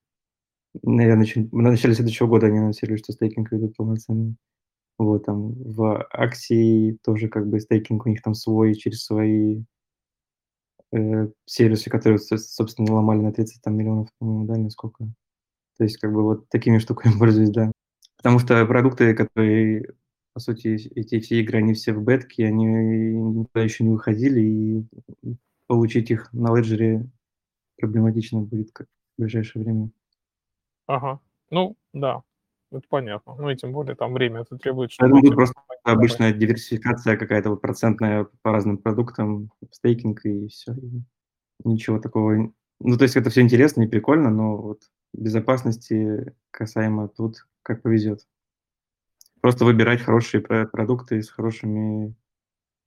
[0.83, 4.35] наверное, в начале следующего года они анонсировали, что стейкинг ведут полноценный.
[4.99, 9.63] Вот, там в акции тоже как бы стейкинг у них там свой через свои
[10.91, 15.05] э, сервисы, которые, собственно, ломали на 30 там, миллионов, по-моему, да, сколько.
[15.77, 17.71] То есть как бы вот такими штуками пользуюсь, да.
[18.17, 19.95] Потому что продукты, которые,
[20.33, 24.85] по сути, эти все игры, они все в бетке, они никуда еще не выходили, и
[25.67, 27.07] получить их на леджере
[27.77, 29.91] проблематично будет как в ближайшее время.
[30.87, 31.19] Ага.
[31.49, 32.23] Ну, да,
[32.71, 33.35] это понятно.
[33.35, 34.91] Ну и тем более там время это требует.
[34.91, 40.75] Чтобы это будет просто обычная диверсификация какая-то вот процентная по разным продуктам, стейкинг и все.
[41.63, 42.51] Ничего такого.
[42.79, 44.81] Ну, то есть это все интересно и прикольно, но вот
[45.13, 48.27] безопасности касаемо тут как повезет.
[49.43, 52.15] Просто выбирать хорошие продукты с хорошими,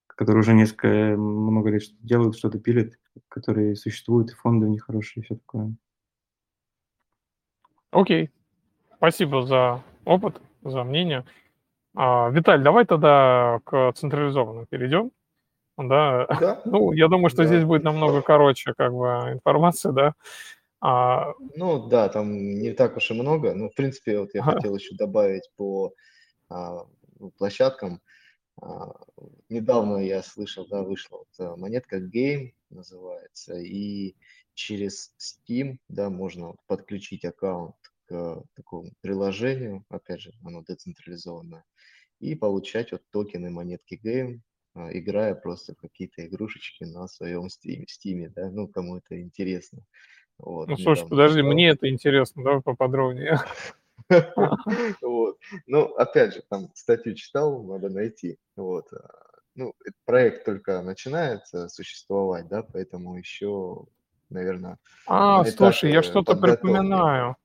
[0.07, 2.95] которые уже несколько, много лет что делают, что-то пилят,
[3.29, 5.75] которые существуют, и фонды у них хорошие, и все такое.
[7.91, 8.31] Окей.
[8.97, 11.27] Спасибо за опыт, за мнение.
[11.95, 15.11] А, Виталь, давай тогда к централизованному перейдем.
[15.77, 16.27] Да.
[16.41, 16.63] да.
[16.65, 17.49] Ну, я думаю, что да.
[17.49, 20.15] здесь будет намного короче, как бы, информация, да.
[20.81, 21.35] А...
[21.55, 23.53] Ну, да, там не так уж и много.
[23.53, 24.53] Ну, в принципе, вот я ага.
[24.53, 25.93] хотел еще добавить по
[27.39, 28.01] площадкам.
[28.61, 28.95] А,
[29.49, 34.17] недавно я слышал, да, вышла вот а, монетка Game называется, и
[34.55, 37.77] через Steam, да, можно подключить аккаунт
[38.07, 41.65] к такому приложению, опять же, оно децентрализованное,
[42.21, 44.41] и получать вот токены монетки Game,
[44.75, 49.83] а, играя просто какие-то игрушечки на своем Steam, Steam да, ну, кому это интересно.
[50.39, 51.53] Вот, ну, слушай, подожди, читал.
[51.53, 53.39] мне это интересно, давай поподробнее.
[55.03, 55.39] Вот.
[55.67, 58.39] Ну, опять же, там статью читал, надо найти.
[58.57, 58.93] Вот.
[58.93, 63.85] А, ну, проект только начинает существовать, да, поэтому еще,
[64.29, 64.79] наверное...
[65.07, 67.37] А, слушай, я что-то припоминаю.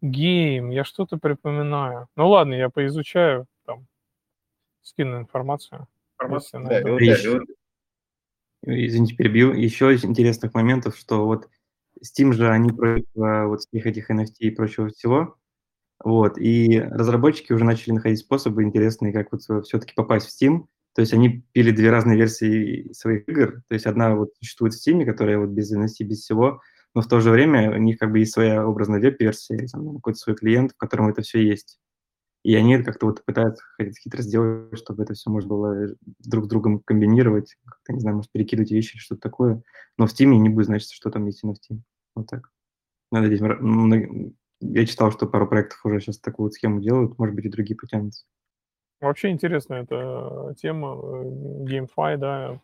[0.00, 2.08] Гейм, я что-то припоминаю.
[2.16, 3.86] Ну ладно, я поизучаю, там,
[4.82, 5.86] скину информацию.
[6.18, 6.80] информацию да,
[8.64, 9.52] Извините, перебью.
[9.52, 11.48] Еще из интересных моментов, что вот
[12.04, 15.36] Steam же, они против вот всех этих NFT и прочего всего.
[16.04, 20.66] Вот, и разработчики уже начали находить способы интересные, как вот все-таки попасть в Steam.
[20.94, 23.62] То есть они пили две разные версии своих игр.
[23.68, 26.60] То есть одна вот существует в Steam, которая вот без NFT, без всего,
[26.94, 30.36] но в то же время у них как бы есть своя образная веб-версия, какой-то свой
[30.36, 31.78] клиент, в котором это все есть.
[32.44, 33.62] И они как-то вот пытаются
[34.02, 38.32] хитро сделать, чтобы это все можно было друг с другом комбинировать, как-то, не знаю, может,
[38.32, 39.62] перекидывать вещи что-то такое.
[39.96, 41.80] Но в Steam не будет значить, что там есть NFT.
[42.16, 42.50] Вот так.
[43.12, 43.40] Надеюсь,
[44.62, 47.76] я читал, что пару проектов уже сейчас такую вот схему делают, может быть, и другие
[47.76, 48.24] потянутся.
[49.00, 51.24] Вообще интересная эта тема, э,
[51.64, 52.60] GameFi, да.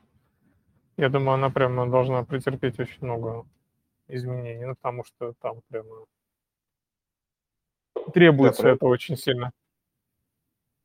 [0.97, 3.47] Я думаю, она прямо должна претерпеть очень много
[4.07, 6.07] изменений, ну, потому что там прямо
[8.13, 9.53] требуется да, это очень сильно.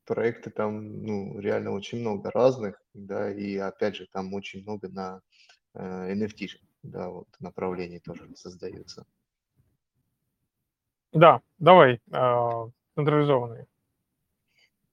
[0.06, 5.22] Проекты там, ну, реально очень много разных, да, и опять же, там очень много на
[5.76, 6.50] э, NFT,
[6.82, 9.06] да, вот направлений тоже создаются.
[11.14, 12.50] Да, давай, э,
[12.96, 13.68] централизованные.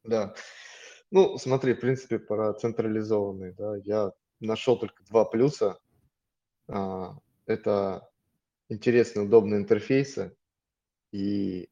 [0.04, 0.34] Да.
[1.10, 5.78] Ну, смотри, в принципе, про централизованные, да, я нашел только два плюса.
[6.68, 7.16] А,
[7.46, 8.08] это
[8.68, 10.36] интересные, удобные интерфейсы
[11.10, 11.68] и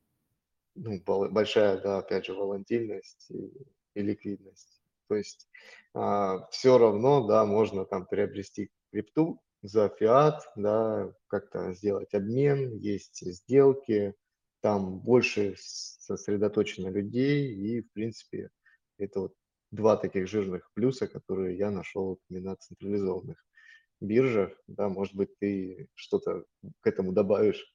[0.74, 3.53] ну, большая, да, опять же, волатильность и,
[3.94, 4.80] и ликвидность.
[5.09, 5.49] То есть
[5.94, 13.20] а, все равно, да, можно там приобрести крипту за фиат, да, как-то сделать обмен, есть
[13.20, 14.14] сделки,
[14.61, 18.50] там больше сосредоточено людей, и, в принципе,
[18.98, 19.34] это вот
[19.70, 23.44] два таких жирных плюса, которые я нашел именно централизованных
[24.00, 26.44] биржах, да, может быть, ты что-то
[26.80, 27.72] к этому добавишь?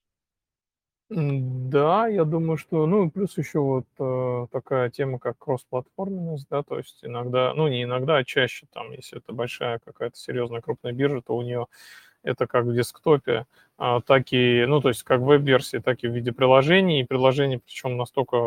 [1.10, 6.78] Да, я думаю, что, ну, плюс еще вот э, такая тема, как кроссплатформенность, да, то
[6.78, 11.22] есть иногда, ну, не иногда, а чаще там, если это большая какая-то серьезная крупная биржа,
[11.22, 11.68] то у нее
[12.24, 13.46] это как в десктопе,
[13.78, 17.06] а, так и, ну, то есть как в веб-версии, так и в виде приложений, и
[17.06, 18.38] приложений, причем настолько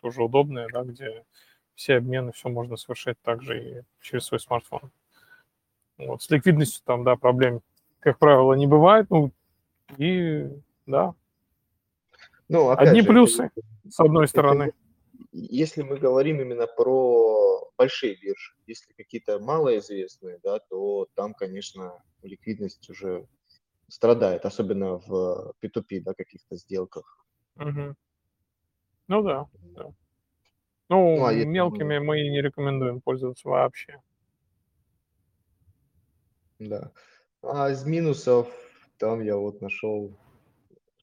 [0.00, 1.24] тоже удобные, да, где
[1.74, 4.90] все обмены, все можно совершать также и через свой смартфон.
[5.98, 6.22] Вот.
[6.22, 7.62] С ликвидностью там, да, проблем,
[8.00, 9.06] как правило, не бывает.
[9.10, 9.32] Ну,
[9.96, 10.48] и,
[10.86, 11.14] да.
[12.48, 14.72] Ну, Одни же, плюсы, это, с одной стороны.
[15.32, 22.02] Это, если мы говорим именно про большие биржи, если какие-то малоизвестные, да, то там, конечно,
[22.22, 23.26] ликвидность уже
[23.88, 27.24] страдает, особенно в P2P, да, каких-то сделках.
[27.56, 27.94] Угу.
[29.08, 29.84] Ну да, да.
[30.88, 32.04] Ну, ну а мелкими мы...
[32.04, 34.00] мы не рекомендуем пользоваться вообще.
[36.58, 36.92] Да.
[37.42, 38.48] А из минусов
[38.98, 40.16] там я вот нашел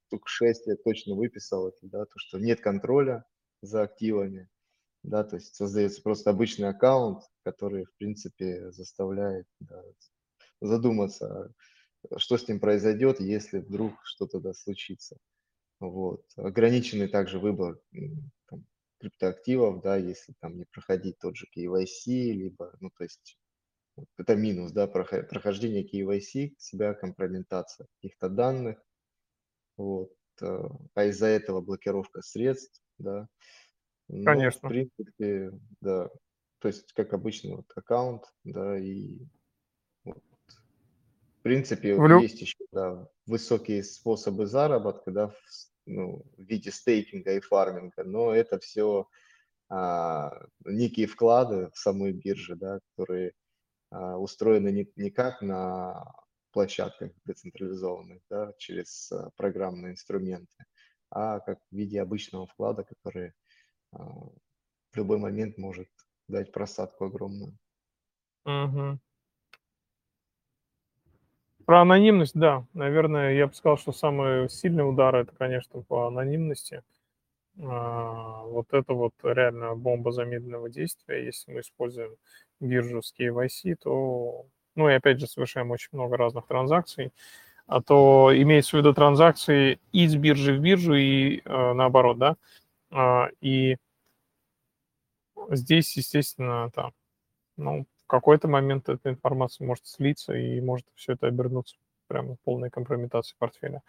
[0.08, 3.26] штук 6 я точно выписал это, да, то, что нет контроля
[3.62, 4.50] за активами,
[5.04, 9.82] да, то есть создается просто обычный аккаунт, который, в принципе, заставляет да,
[10.62, 11.54] задуматься,
[12.18, 15.18] что с ним произойдет, если вдруг что-то да, случится.
[15.80, 16.24] Вот.
[16.36, 17.80] Ограниченный также выбор
[18.48, 18.66] там,
[19.00, 23.38] криптоактивов, да, если там не проходить тот же KYC, либо, ну, то есть
[24.18, 28.78] это минус, да, прохождение KYC, себя компрометация каких-то данных,
[29.76, 33.28] вот, а из-за этого блокировка средств, да.
[34.08, 34.68] Ну, Конечно.
[34.68, 36.10] в принципе, да,
[36.60, 39.20] то есть как обычный вот аккаунт, да, и
[40.04, 40.24] вот,
[41.40, 42.20] в принципе в лю...
[42.20, 45.36] есть еще, да, высокие способы заработка, да, в,
[45.86, 49.08] ну, в виде стейкинга и фарминга, но это все
[49.70, 50.32] а,
[50.66, 53.34] некие вклады в самой бирже, да, которые
[53.92, 56.06] а, устроены не, не как на
[56.52, 60.66] площадках децентрализованных, да, через а, программные инструменты,
[61.10, 63.34] а как в виде обычного вклада, который
[63.92, 65.90] а, в любой момент может
[66.28, 67.58] дать просадку огромную.
[68.46, 69.00] Угу.
[71.66, 72.66] Про анонимность, да.
[72.74, 76.82] Наверное, я бы сказал, что самый сильный удар это, конечно, по анонимности.
[77.60, 81.26] А, вот это вот реально бомба замедленного действия.
[81.26, 82.16] Если мы используем
[82.60, 84.46] биржу с KYC, то,
[84.76, 87.12] ну и опять же, совершаем очень много разных транзакций,
[87.68, 92.36] а то имеется в виду транзакции из биржи в биржу и э, наоборот, да.
[92.92, 93.78] Э, и
[95.50, 96.94] здесь, естественно, там,
[97.58, 101.76] ну, в какой-то момент эта информация может слиться и может все это обернуться
[102.08, 103.84] прямо полной компрометации портфеля.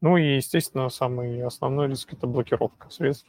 [0.00, 3.28] Ну и, естественно, самый основной риск– это блокировка средств.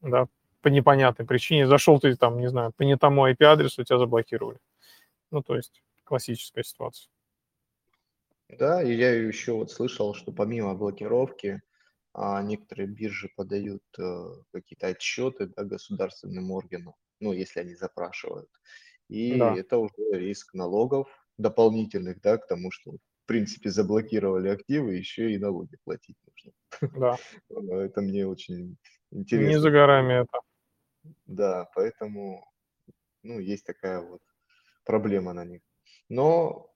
[0.00, 0.28] Да,
[0.62, 1.66] по непонятной причине.
[1.66, 4.58] Зашел ты там, не знаю, по не тому IP-адресу, тебя заблокировали.
[5.30, 7.08] Ну, то есть классическая ситуация.
[8.48, 11.62] Да, и я еще вот слышал, что помимо блокировки,
[12.12, 18.50] а, некоторые биржи подают э, какие-то отчеты да, государственным органам, ну, если они запрашивают.
[19.08, 19.56] И да.
[19.56, 22.92] это уже риск налогов дополнительных, да, к тому, что
[23.24, 26.52] в принципе, заблокировали активы, еще и налоги платить нужно.
[26.98, 27.16] Да.
[27.84, 28.76] Это мне очень
[29.10, 29.48] интересно.
[29.48, 30.38] Не за горами это.
[31.24, 32.46] Да, поэтому,
[33.22, 34.20] ну, есть такая вот
[34.84, 35.62] проблема на них.
[36.10, 36.73] Но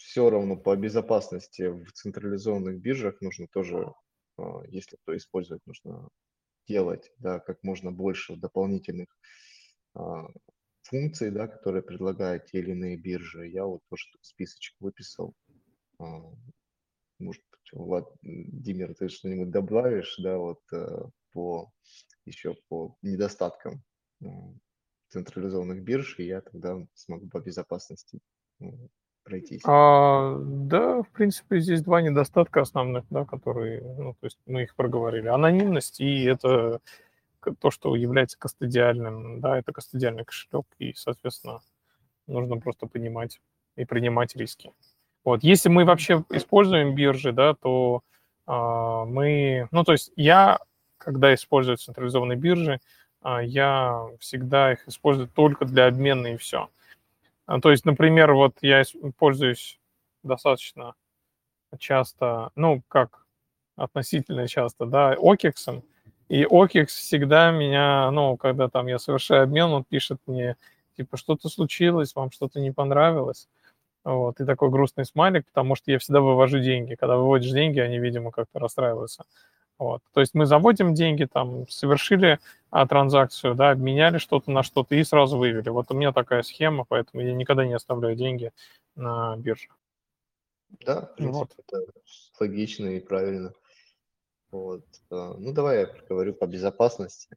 [0.00, 3.92] все равно по безопасности в централизованных биржах нужно тоже,
[4.38, 6.08] а, если кто использует, нужно
[6.66, 9.08] делать, да, как можно больше дополнительных
[9.94, 10.26] а,
[10.82, 13.46] функций, да, которые предлагают те или иные биржи.
[13.48, 15.34] Я вот тоже списочек выписал.
[15.98, 16.04] А,
[17.18, 21.70] может быть, Владимир, ты что-нибудь добавишь, да, вот э, по
[22.24, 23.82] еще по недостаткам
[25.08, 28.20] централизованных бирж, и я тогда смогу по безопасности
[29.30, 29.62] пройтись.
[29.64, 34.74] А, да, в принципе, здесь два недостатка основных, да, которые, ну, то есть мы их
[34.74, 35.28] проговорили.
[35.28, 36.80] Анонимность и это
[37.60, 41.60] то, что является кастодиальным, да, это кастодиальный кошелек, и, соответственно,
[42.26, 43.40] нужно просто понимать
[43.76, 44.72] и принимать риски.
[45.24, 45.42] Вот.
[45.42, 48.02] Если мы вообще используем биржи, да, то
[48.46, 50.58] а, мы, ну, то есть я,
[50.98, 52.80] когда использую централизованные биржи,
[53.22, 56.68] а, я всегда их использую только для обмена и все.
[57.46, 58.82] А, то есть, например, вот я
[59.18, 59.78] пользуюсь
[60.22, 60.94] достаточно
[61.78, 63.26] часто, ну, как
[63.76, 65.82] относительно часто, да, OKEX,
[66.28, 70.56] и OKEX всегда меня, ну, когда там я совершаю обмен, он пишет мне,
[70.96, 73.48] типа, что-то случилось, вам что-то не понравилось.
[74.04, 76.94] Вот, и такой грустный смайлик, потому что я всегда вывожу деньги.
[76.94, 79.24] Когда выводишь деньги, они, видимо, как-то расстраиваются.
[79.80, 80.02] Вот.
[80.12, 82.38] То есть мы заводим деньги, там, совершили
[82.68, 85.70] а, транзакцию, да, обменяли что-то на что-то и сразу вывели.
[85.70, 88.52] Вот у меня такая схема, поэтому я никогда не оставляю деньги
[88.94, 89.68] на бирже.
[90.84, 91.54] Да, в принципе, вот.
[91.66, 91.92] это
[92.38, 93.54] логично и правильно.
[94.50, 94.84] Вот.
[95.10, 97.34] А, ну, давай я говорю по безопасности.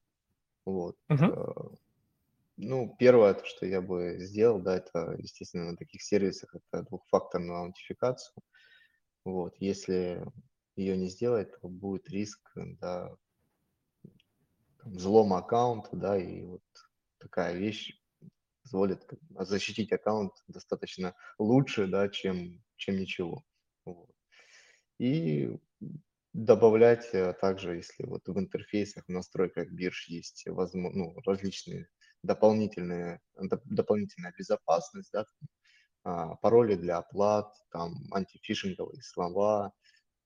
[0.66, 0.98] Вот.
[1.08, 1.78] Угу.
[2.58, 7.60] Ну, первое, то, что я бы сделал, да, это, естественно, на таких сервисах, это двухфакторную
[7.60, 8.36] аутентификацию.
[9.24, 10.22] Вот, если
[10.76, 13.16] ее не сделать, то будет риск, да,
[14.84, 18.00] взлома аккаунта, да, и вот так, такая вещь
[18.64, 19.06] позволит
[19.40, 23.44] защитить аккаунт достаточно лучше, да, чем, чем ничего.
[23.86, 24.10] Вот.
[25.00, 25.58] И
[26.34, 31.88] добавлять а, также, если вот в интерфейсах, в настройках бирж есть возможно, ну, различные
[32.24, 33.20] дополнительные,
[33.66, 35.26] дополнительная безопасность, да,
[36.04, 39.74] а, пароли для оплат, там антифишинговые слова,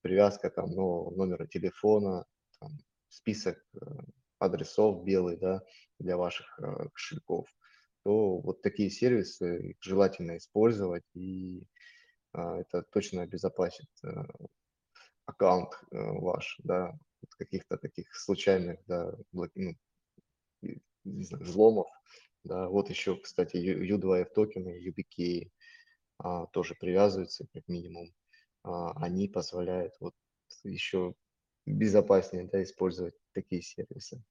[0.02, 2.26] привязка там ну, номера телефона,
[2.60, 2.72] там,
[3.10, 3.86] список э,
[4.40, 5.62] адресов белый, да,
[6.00, 7.48] для ваших э, кошельков,
[8.04, 11.64] то вот такие сервисы желательно использовать, и
[12.34, 14.10] а, это точно обезопасит э,
[15.26, 19.48] аккаунт ваш, да, от каких-то таких случайных, да, ну,
[21.04, 21.88] не знаю, взломов,
[22.44, 25.52] да, вот еще, кстати, U2F токены, UBK
[26.20, 28.14] а, тоже привязываются как минимум,
[28.64, 30.14] они позволяют вот
[30.64, 31.14] еще
[31.66, 34.24] безопаснее да, использовать такие сервисы.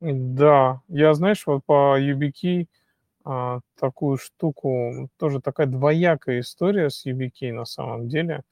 [0.00, 2.68] Да, я, знаешь, вот по YubiKey
[3.24, 8.42] а, такую штуку, тоже такая двоякая история с YubiKey на самом деле.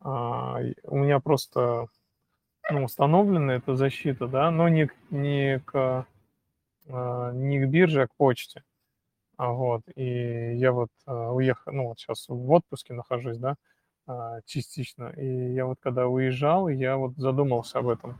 [0.00, 1.86] А, у меня просто
[2.70, 6.06] ну, установлена эта защита, да, но не, не, к,
[6.88, 8.64] а, не к бирже, а к почте.
[9.38, 13.54] А, вот, и я вот а, уехал, ну, вот сейчас в отпуске нахожусь, да,
[14.08, 18.18] а, частично, и я вот когда уезжал, я вот задумался об этом.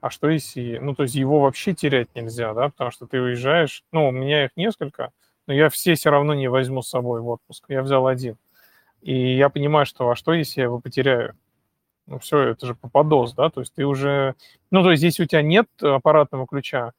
[0.00, 3.82] А что если, ну, то есть его вообще терять нельзя, да, потому что ты уезжаешь,
[3.90, 5.10] ну, у меня их несколько,
[5.48, 8.36] но я все все равно не возьму с собой в отпуск, я взял один.
[9.02, 11.36] И я понимаю, что, а что если я его потеряю?
[12.06, 14.36] Ну, все, это же попадос, да, то есть ты уже,
[14.70, 16.92] ну, то есть если у тебя нет аппаратного ключа,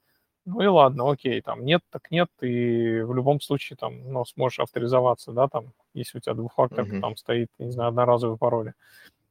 [0.45, 4.59] ну и ладно, окей, там нет, так нет, и в любом случае там, ну, сможешь
[4.59, 7.01] авторизоваться, да, там, если у тебя двухфакторка Мгм.
[7.01, 8.73] там стоит, не знаю, одноразовый пароль.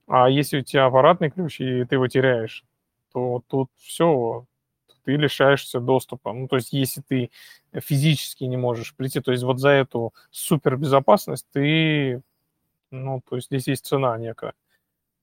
[0.08, 2.64] А если у тебя аппаратный ключ, и ты его теряешь,
[3.12, 4.44] то тут все,
[5.04, 6.32] ты лишаешься доступа.
[6.32, 7.30] Ну, то есть если ты
[7.72, 12.22] физически не можешь прийти, то есть вот за эту супербезопасность ты,
[12.90, 14.54] ну, то есть здесь есть цена некая.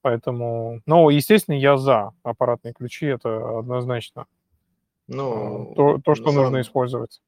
[0.02, 4.26] Поэтому, ну, естественно, я за аппаратные ключи, это однозначно.
[5.08, 7.22] Ну, то, то, что нужно самом, использовать.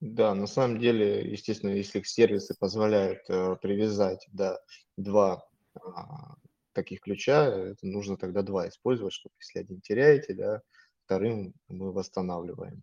[0.00, 4.58] да, на самом деле, естественно, если сервисы позволяют э, привязать, да,
[4.96, 6.34] два а,
[6.72, 10.62] таких ключа, это нужно тогда два использовать, чтобы если один теряете, да,
[11.04, 12.82] вторым мы восстанавливаем.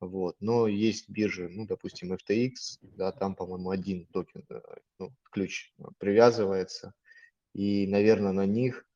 [0.00, 0.36] Вот.
[0.40, 2.52] Но есть биржи, ну, допустим, FTX,
[2.82, 4.60] да, там, по-моему, один токен, э,
[4.98, 6.92] ну, ключ привязывается,
[7.54, 8.86] и, наверное, на них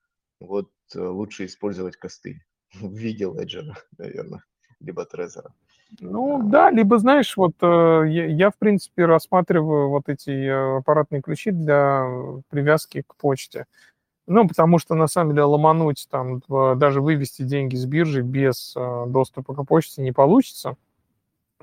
[0.40, 2.44] вот э, лучше использовать косты
[2.74, 4.42] в виде леджера, наверное,
[4.80, 5.50] либо трезора.
[6.00, 10.78] Ну А, да, либо знаешь, вот э, я, я, в принципе рассматриваю вот эти э,
[10.78, 12.05] аппаратные ключи для
[12.50, 13.66] привязки к почте.
[14.26, 19.05] Ну, потому что на самом деле ломануть там, даже вывести деньги с биржи без э,
[19.09, 20.76] доступа к почте не получится.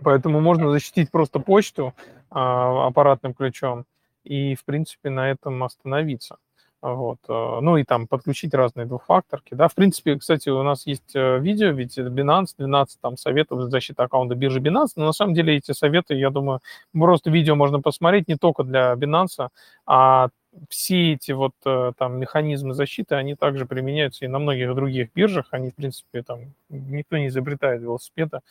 [0.02, 1.94] Поэтому можно защитить просто почту
[2.30, 3.86] а, аппаратным ключом
[4.24, 6.38] и, в принципе, на этом остановиться.
[6.86, 7.18] Вот.
[7.28, 9.56] э, Ну и там подключить разные двухфакторки.
[9.56, 14.04] Да, в принципе, кстати, у нас есть э, видео, ведь Binance, 12 там советов защиты
[14.04, 14.90] аккаунта биржи Binance.
[14.96, 16.60] Но на самом деле эти советы, я думаю,
[16.94, 19.50] просто видео можно посмотреть не только для Binance,
[19.88, 20.30] а
[20.70, 25.48] все эти вот э, там механизмы защиты, они также применяются и на многих других биржах.
[25.52, 28.42] Они, в принципе, там никто не изобретает велосипеда,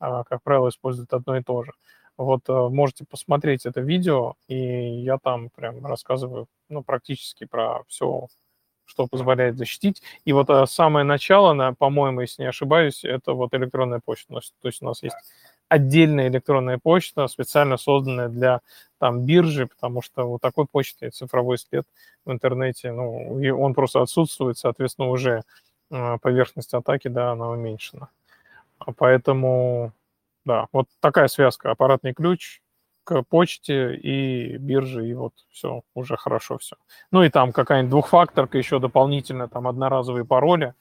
[0.00, 1.72] а, как правило, используют одно и то же.
[2.18, 8.28] Вот можете посмотреть это видео, и я там прям рассказываю, ну, практически про все,
[8.84, 10.02] что позволяет защитить.
[10.24, 14.40] И вот э, самое начало, на, по-моему, если не ошибаюсь, это вот электронная почта.
[14.60, 15.16] То есть, у нас есть
[15.68, 18.60] отдельная электронная почта, специально созданная для
[18.98, 21.86] там биржи, потому что вот такой почты цифровой след
[22.24, 25.44] в интернете, ну, и он просто отсутствует, соответственно, уже
[25.90, 28.08] э, поверхность атаки, да, она уменьшена.
[28.78, 29.92] А Поэтому,
[30.44, 32.60] да, вот такая связка, аппаратный ключ
[33.28, 36.76] почте и бирже, и вот все, уже хорошо все.
[37.10, 40.74] Ну и там какая-нибудь двухфакторка еще дополнительно, там одноразовые пароли,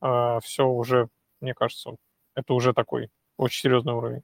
[0.00, 1.08] все уже,
[1.40, 1.96] мне кажется,
[2.34, 4.22] это уже такой очень серьезный уровень.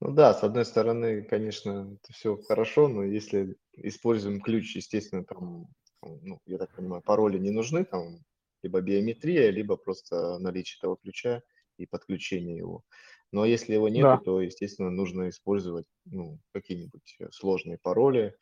[0.00, 5.66] Ну да, с одной стороны, конечно, это все хорошо, но если используем ключ, естественно, там,
[6.02, 8.20] ну, я так понимаю, пароли не нужны, там,
[8.62, 11.42] либо биометрия, либо просто наличие этого ключа
[11.78, 12.84] и подключение его.
[13.32, 14.18] Но если его нету, Да.
[14.18, 18.34] то, естественно, нужно использовать ну, какие-нибудь сложные пароли,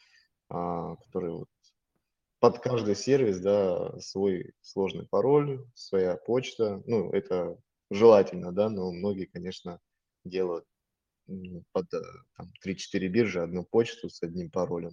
[0.48, 1.48] а, которые вот
[2.40, 6.82] под каждый сервис, да, свой сложный пароль, своя почта.
[6.86, 7.56] Ну, это
[7.90, 9.80] желательно, да, но многие, конечно,
[10.24, 10.66] делают
[11.72, 12.02] под э,
[12.36, 14.90] там, 3-4 биржи одну почту с одним паролем.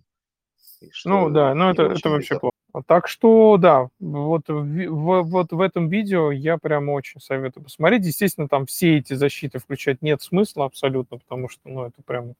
[1.03, 2.50] Ну да, ну это, это вообще плохо.
[2.87, 8.05] Так что, да, вот в, вот в этом видео я прям очень советую посмотреть.
[8.05, 12.35] Естественно, там все эти защиты включать нет смысла абсолютно, потому что, ну, это прям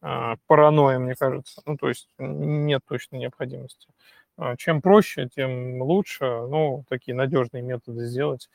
[0.00, 1.62] а, паранойя, мне кажется.
[1.66, 3.88] Ну, то есть нет точно необходимости.
[4.36, 6.24] А, чем проще, тем лучше.
[6.24, 8.50] Ну, такие надежные методы сделать.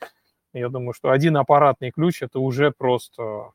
[0.52, 3.52] Я думаю, что один аппаратный ключ это уже просто,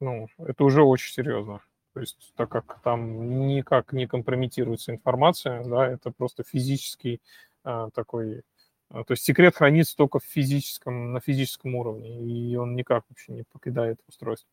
[0.00, 1.60] ну, это уже очень серьезно.
[1.96, 7.22] То есть, так как там никак не компрометируется информация, да, это просто физический
[7.64, 8.42] а, такой...
[8.90, 13.32] А, то есть секрет хранится только в физическом, на физическом уровне, и он никак вообще
[13.32, 14.50] не покидает устройство.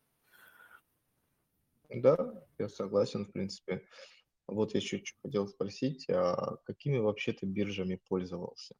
[1.90, 2.16] Да,
[2.56, 3.82] я согласен, в принципе.
[4.48, 8.74] Вот я еще хотел спросить, а какими вообще ты биржами пользовался?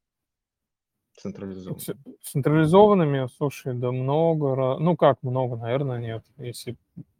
[1.19, 2.17] Централизованными.
[2.23, 6.25] Централизованными, слушай, да много, ну как много, наверное, нет.
[6.39, 6.79] Если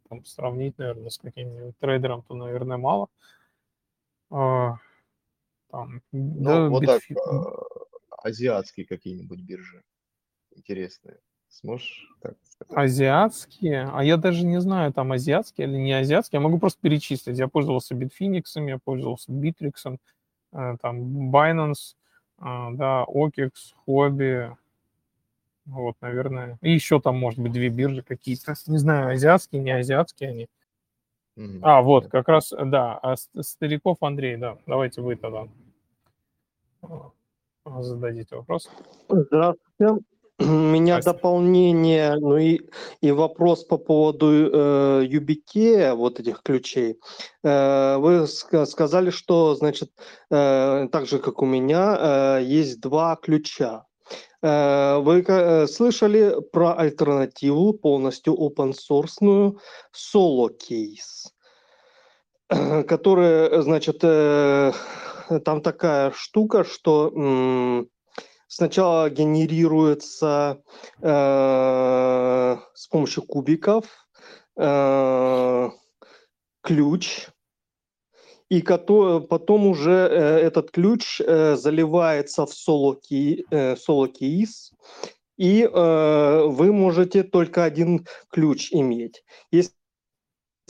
[0.09, 3.07] там, сравнить, наверное, с каким-нибудь трейдером, то, наверное, мало.
[4.31, 4.77] А,
[5.71, 7.63] там, ну, да, вот так, а,
[8.23, 9.83] азиатские какие-нибудь биржи
[10.55, 11.19] интересные.
[11.49, 12.77] Сможешь так сказать?
[12.77, 13.89] Азиатские?
[13.93, 16.39] А я даже не знаю, там азиатские или не азиатские.
[16.39, 17.37] Я могу просто перечислить.
[17.37, 19.97] Я пользовался Bitfinex, я пользовался Bittrex,
[20.51, 21.95] э, там Binance,
[22.37, 23.51] а, да, OKEX,
[23.87, 24.55] Hobby,
[25.65, 26.57] вот, наверное.
[26.61, 28.53] И еще там, может быть, две биржи какие-то.
[28.67, 30.47] Не знаю, азиатские, не азиатские они.
[31.37, 31.59] Mm-hmm.
[31.63, 34.57] А, вот, как раз, да, а Стариков Андрей, да.
[34.67, 35.47] Давайте вы тогда
[36.81, 38.69] а, зададите вопрос.
[39.09, 40.05] Здравствуйте.
[40.39, 42.59] У меня дополнение, ну и,
[42.99, 46.99] и вопрос по поводу э, YubiKey, вот этих ключей.
[47.41, 49.91] Э, вы сказали, что, значит,
[50.29, 53.85] э, так же, как у меня, э, есть два ключа.
[54.45, 59.57] Э, вы э, слышали про альтернативу полностью open source
[59.91, 61.31] Solo Case,
[62.83, 64.71] которая, значит, э,
[65.43, 67.87] там такая штука, что
[68.47, 70.61] сначала генерируется
[71.01, 73.85] с помощью кубиков
[76.61, 77.27] ключ,
[78.49, 84.73] и потом уже э, этот ключ э, заливается в solo, key, э, keys,
[85.37, 89.25] и вы можете только один ключ иметь.
[89.51, 89.73] Если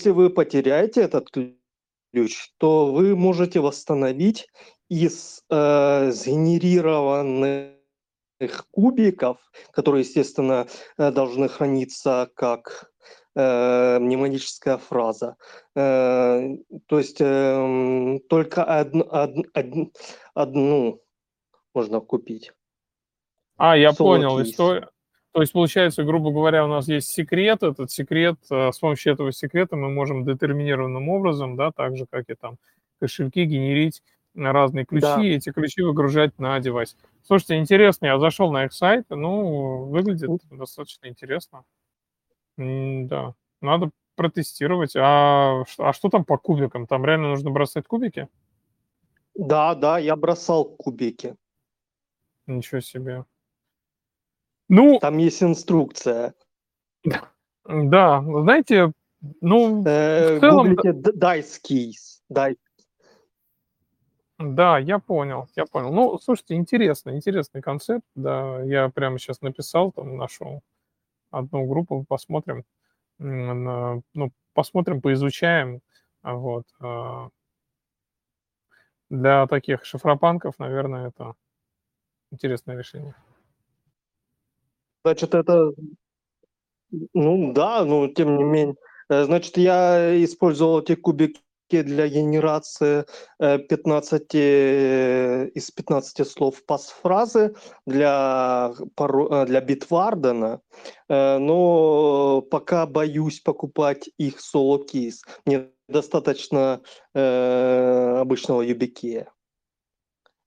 [0.05, 4.47] вы потеряете этот ключ, то вы можете восстановить
[4.89, 7.75] из сгенерированных
[8.71, 9.37] кубиков,
[9.69, 10.65] которые, естественно,
[10.97, 12.91] должны храниться как
[13.35, 15.35] э, мнемоническая фраза.
[15.75, 16.55] Э,
[16.87, 19.35] то есть э, только одну, од,
[20.33, 21.01] одну
[21.73, 22.51] можно купить.
[23.57, 24.89] А, я Solo понял историю.
[25.31, 29.33] То есть, получается, грубо говоря, у нас есть секрет, этот секрет, э, с помощью этого
[29.33, 32.57] секрета мы можем детерминированным образом, да, так же, как и там
[33.01, 34.01] кошельки, генерить
[34.33, 35.21] разные ключи, да.
[35.21, 36.95] и эти ключи выгружать на девайс.
[37.23, 41.63] Слушайте, интересно, я зашел на их сайт, ну, выглядит достаточно интересно.
[42.57, 44.95] Да, надо протестировать.
[44.95, 46.87] А, а что там по кубикам?
[46.87, 48.27] Там реально нужно бросать кубики?
[49.35, 51.35] Да, да, я бросал кубики.
[52.47, 53.25] Ничего себе.
[54.69, 56.33] Ну, там есть инструкция.
[57.67, 58.91] Да, знаете,
[59.41, 60.73] ну, э, в целом...
[60.73, 62.21] Dice Keys.
[62.31, 62.57] Dice.
[64.37, 65.91] Да, я понял, я понял.
[65.91, 68.05] Ну, слушайте, интересный, интересный концепт.
[68.13, 70.61] Да, я прямо сейчас написал, там нашел
[71.37, 72.63] одну группу, посмотрим,
[73.17, 74.03] ну,
[74.53, 75.81] посмотрим, поизучаем.
[76.23, 76.65] Вот.
[76.79, 77.29] А.
[79.09, 81.35] Для таких шифропанков, наверное, это
[82.31, 83.15] интересное решение.
[85.03, 85.71] Значит, это,
[87.13, 88.75] ну да, но тем не менее.
[89.09, 91.39] Э, значит, я использовал эти кубики
[91.69, 93.05] для генерации
[93.39, 97.55] 15, э, из 15 слов пасфразы
[97.85, 100.61] для, э, для Битвардена,
[101.09, 105.23] э, но пока боюсь покупать их соло-кейс.
[105.45, 106.81] Мне достаточно
[107.13, 109.31] э, обычного юбикея.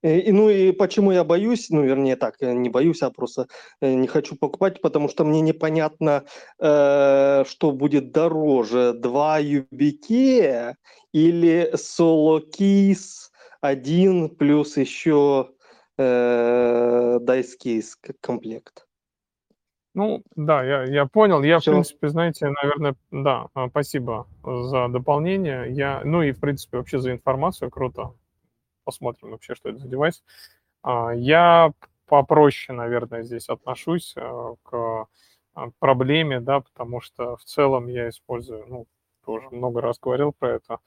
[0.01, 3.47] И, ну и почему я боюсь, ну вернее так, не боюсь, а просто
[3.81, 6.23] не хочу покупать, потому что мне непонятно,
[6.59, 10.77] э, что будет дороже, два юбикея
[11.11, 13.29] или Keys
[13.61, 15.49] 1 плюс еще
[15.97, 18.85] э, Keys комплект.
[19.95, 21.43] Ну, да, я, я понял.
[21.43, 21.71] Я, Все.
[21.71, 25.65] в принципе, знаете, наверное, да, а, спасибо за дополнение.
[25.71, 27.69] Я, ну и, в принципе, вообще за информацию.
[27.71, 28.13] Круто.
[28.89, 30.23] Посмотрим вообще, что это за девайс.
[30.81, 31.73] А, я
[32.07, 35.05] попроще, наверное, здесь отношусь э, к
[35.53, 38.87] а, проблеме, да, потому что в целом я использую, ну,
[39.23, 40.79] тоже много раз говорил про это.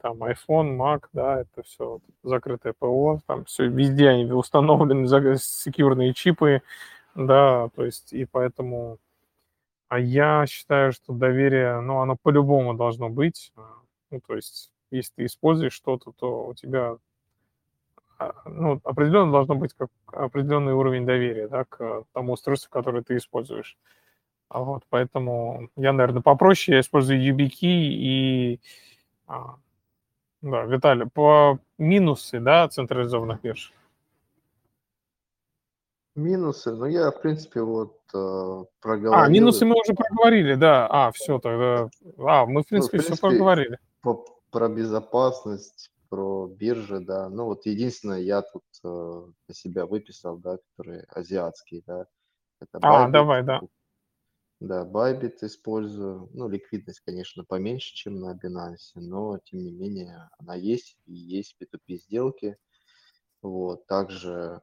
[0.00, 6.62] там iPhone, Mac, да, это все закрытое ПО, там все везде они установлены, секьюрные чипы,
[7.16, 8.98] да, то есть и поэтому
[9.88, 13.52] а я считаю, что доверие, ну, оно по-любому должно быть,
[14.12, 16.98] ну, то есть если ты используешь что-то, то у тебя а,
[18.44, 23.76] ну, определенно должно быть как определенный уровень доверия да, к тому устройству, которое ты используешь.
[24.48, 28.60] А вот, поэтому я, наверное, попроще, я использую YubiKey и...
[29.26, 29.56] А,
[30.42, 33.72] да, Виталий, по минусы, да, централизованных бирж?
[36.14, 39.14] Минусы, ну я, в принципе, вот э, проговорил.
[39.14, 40.86] А, минусы мы уже проговорили, да.
[40.90, 41.88] А, все, тогда...
[42.18, 43.78] А, мы, в принципе, ну, в принципе все проговорили.
[44.02, 47.30] По, про безопасность, про биржи, да.
[47.30, 52.06] Ну вот единственное, я тут э, для себя выписал, да, которые азиатские, да.
[52.60, 53.62] Это а, давай, да.
[54.60, 56.28] Да, Bybit использую.
[56.34, 61.56] Ну, ликвидность, конечно, поменьше, чем на Binance, но, тем не менее, она есть, и есть
[61.58, 62.58] P2P сделки.
[63.40, 64.60] Вот, также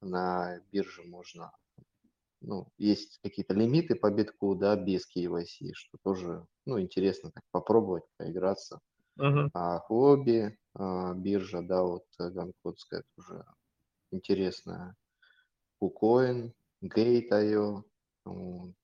[0.00, 1.50] на бирже можно,
[2.40, 8.04] ну, есть какие-то лимиты по битку, да, без KYC, что тоже, ну, интересно так попробовать,
[8.16, 8.78] поиграться.
[9.18, 9.50] Uh-huh.
[9.52, 13.44] А хобби, а, биржа, да, вот Ганкодская тоже
[14.12, 14.94] интересная.
[15.82, 17.82] KuCoin, Gate.io,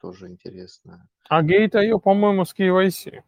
[0.01, 1.09] тоже интересная.
[1.29, 3.23] А Gate.io, по-моему, с KYC.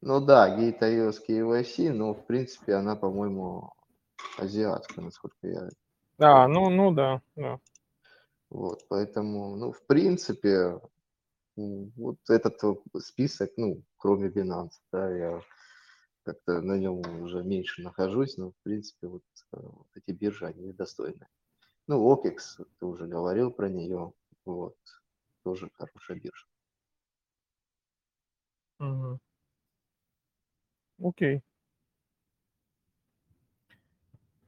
[0.00, 3.72] Ну да, Gate.io с KYC, но в принципе она, по-моему,
[4.38, 5.68] азиатская, насколько я
[6.18, 7.58] да, ну, ну да, да.
[8.48, 10.78] Вот, поэтому, ну, в принципе,
[11.56, 12.60] вот этот
[13.00, 15.40] список, ну, кроме Binance, да, я
[16.24, 19.22] как-то на нем уже меньше нахожусь, но, в принципе, вот,
[19.52, 21.26] э, вот эти биржи, они достойны.
[21.88, 24.12] Ну, OPEX, ты уже говорил про нее,
[24.44, 24.76] вот,
[25.42, 26.46] тоже хорошая биржа.
[28.80, 29.18] Угу.
[31.02, 31.42] Окей.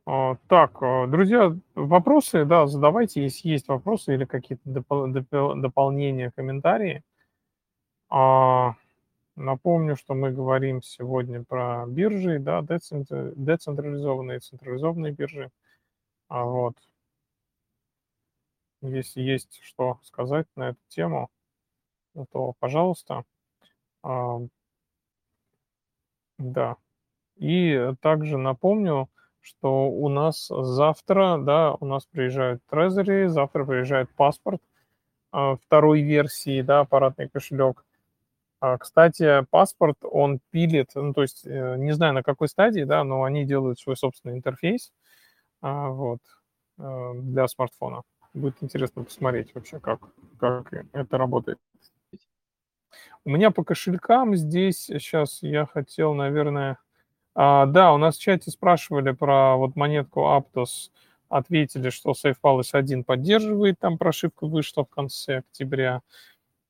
[0.06, 6.30] А, так, а, друзья, вопросы, да, задавайте, если есть вопросы или какие-то допол- допол- дополнения,
[6.30, 7.02] комментарии.
[8.10, 8.74] А,
[9.36, 15.50] напомню, что мы говорим сегодня про биржи, да, децентрализованные и централизованные биржи.
[16.28, 16.76] А вот.
[18.82, 21.30] Если есть что сказать на эту тему,
[22.30, 23.24] то, пожалуйста.
[24.02, 24.40] А,
[26.38, 26.76] да.
[27.36, 29.08] И также напомню,
[29.40, 34.62] что у нас завтра, да, у нас приезжает Trezor, завтра приезжает паспорт
[35.32, 37.84] а, второй версии, да, аппаратный кошелек.
[38.66, 43.04] А, кстати, паспорт, он пилит, ну, то есть, э, не знаю, на какой стадии, да,
[43.04, 44.90] но они делают свой собственный интерфейс,
[45.60, 46.20] а, вот,
[46.78, 48.04] э, для смартфона.
[48.32, 50.00] Будет интересно посмотреть вообще, как,
[50.38, 51.58] как это работает.
[53.26, 56.78] У меня по кошелькам здесь сейчас я хотел, наверное,
[57.34, 60.90] а, да, у нас в чате спрашивали про вот монетку Aptos.
[61.28, 66.00] Ответили, что SafePalace 1 поддерживает, там прошивка вышла в конце октября.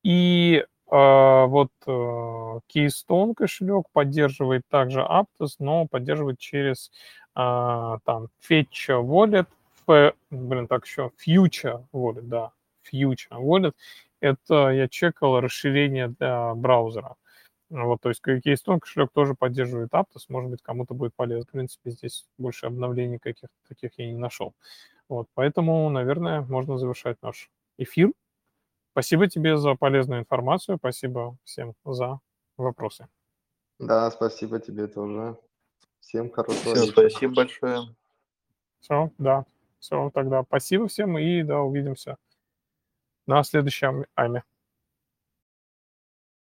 [0.02, 1.90] И э, вот э,
[2.72, 6.90] Keystone кошелек поддерживает также Aptos, но поддерживает через
[7.34, 9.46] э, там Fetch Wallet,
[9.86, 12.52] F, блин, так еще Future Wallet, да,
[12.92, 13.72] Future Wallet.
[14.20, 17.16] Это я чекал расширение для браузера.
[17.70, 21.44] Вот, то есть Keystone кошелек тоже поддерживает Aptos, может быть, кому-то будет полезно.
[21.44, 24.54] В принципе, здесь больше обновлений каких-то таких я не нашел.
[25.08, 28.12] Вот, поэтому, наверное, можно завершать наш эфир.
[28.94, 32.20] Спасибо тебе за полезную информацию, спасибо всем за
[32.56, 33.08] вопросы.
[33.80, 35.36] Да, спасибо тебе тоже.
[35.98, 37.96] Всем хорошего Всем спасибо большое.
[38.78, 39.46] Все, да.
[39.80, 42.18] Все, тогда спасибо всем и да, увидимся
[43.26, 44.44] на следующем АМе.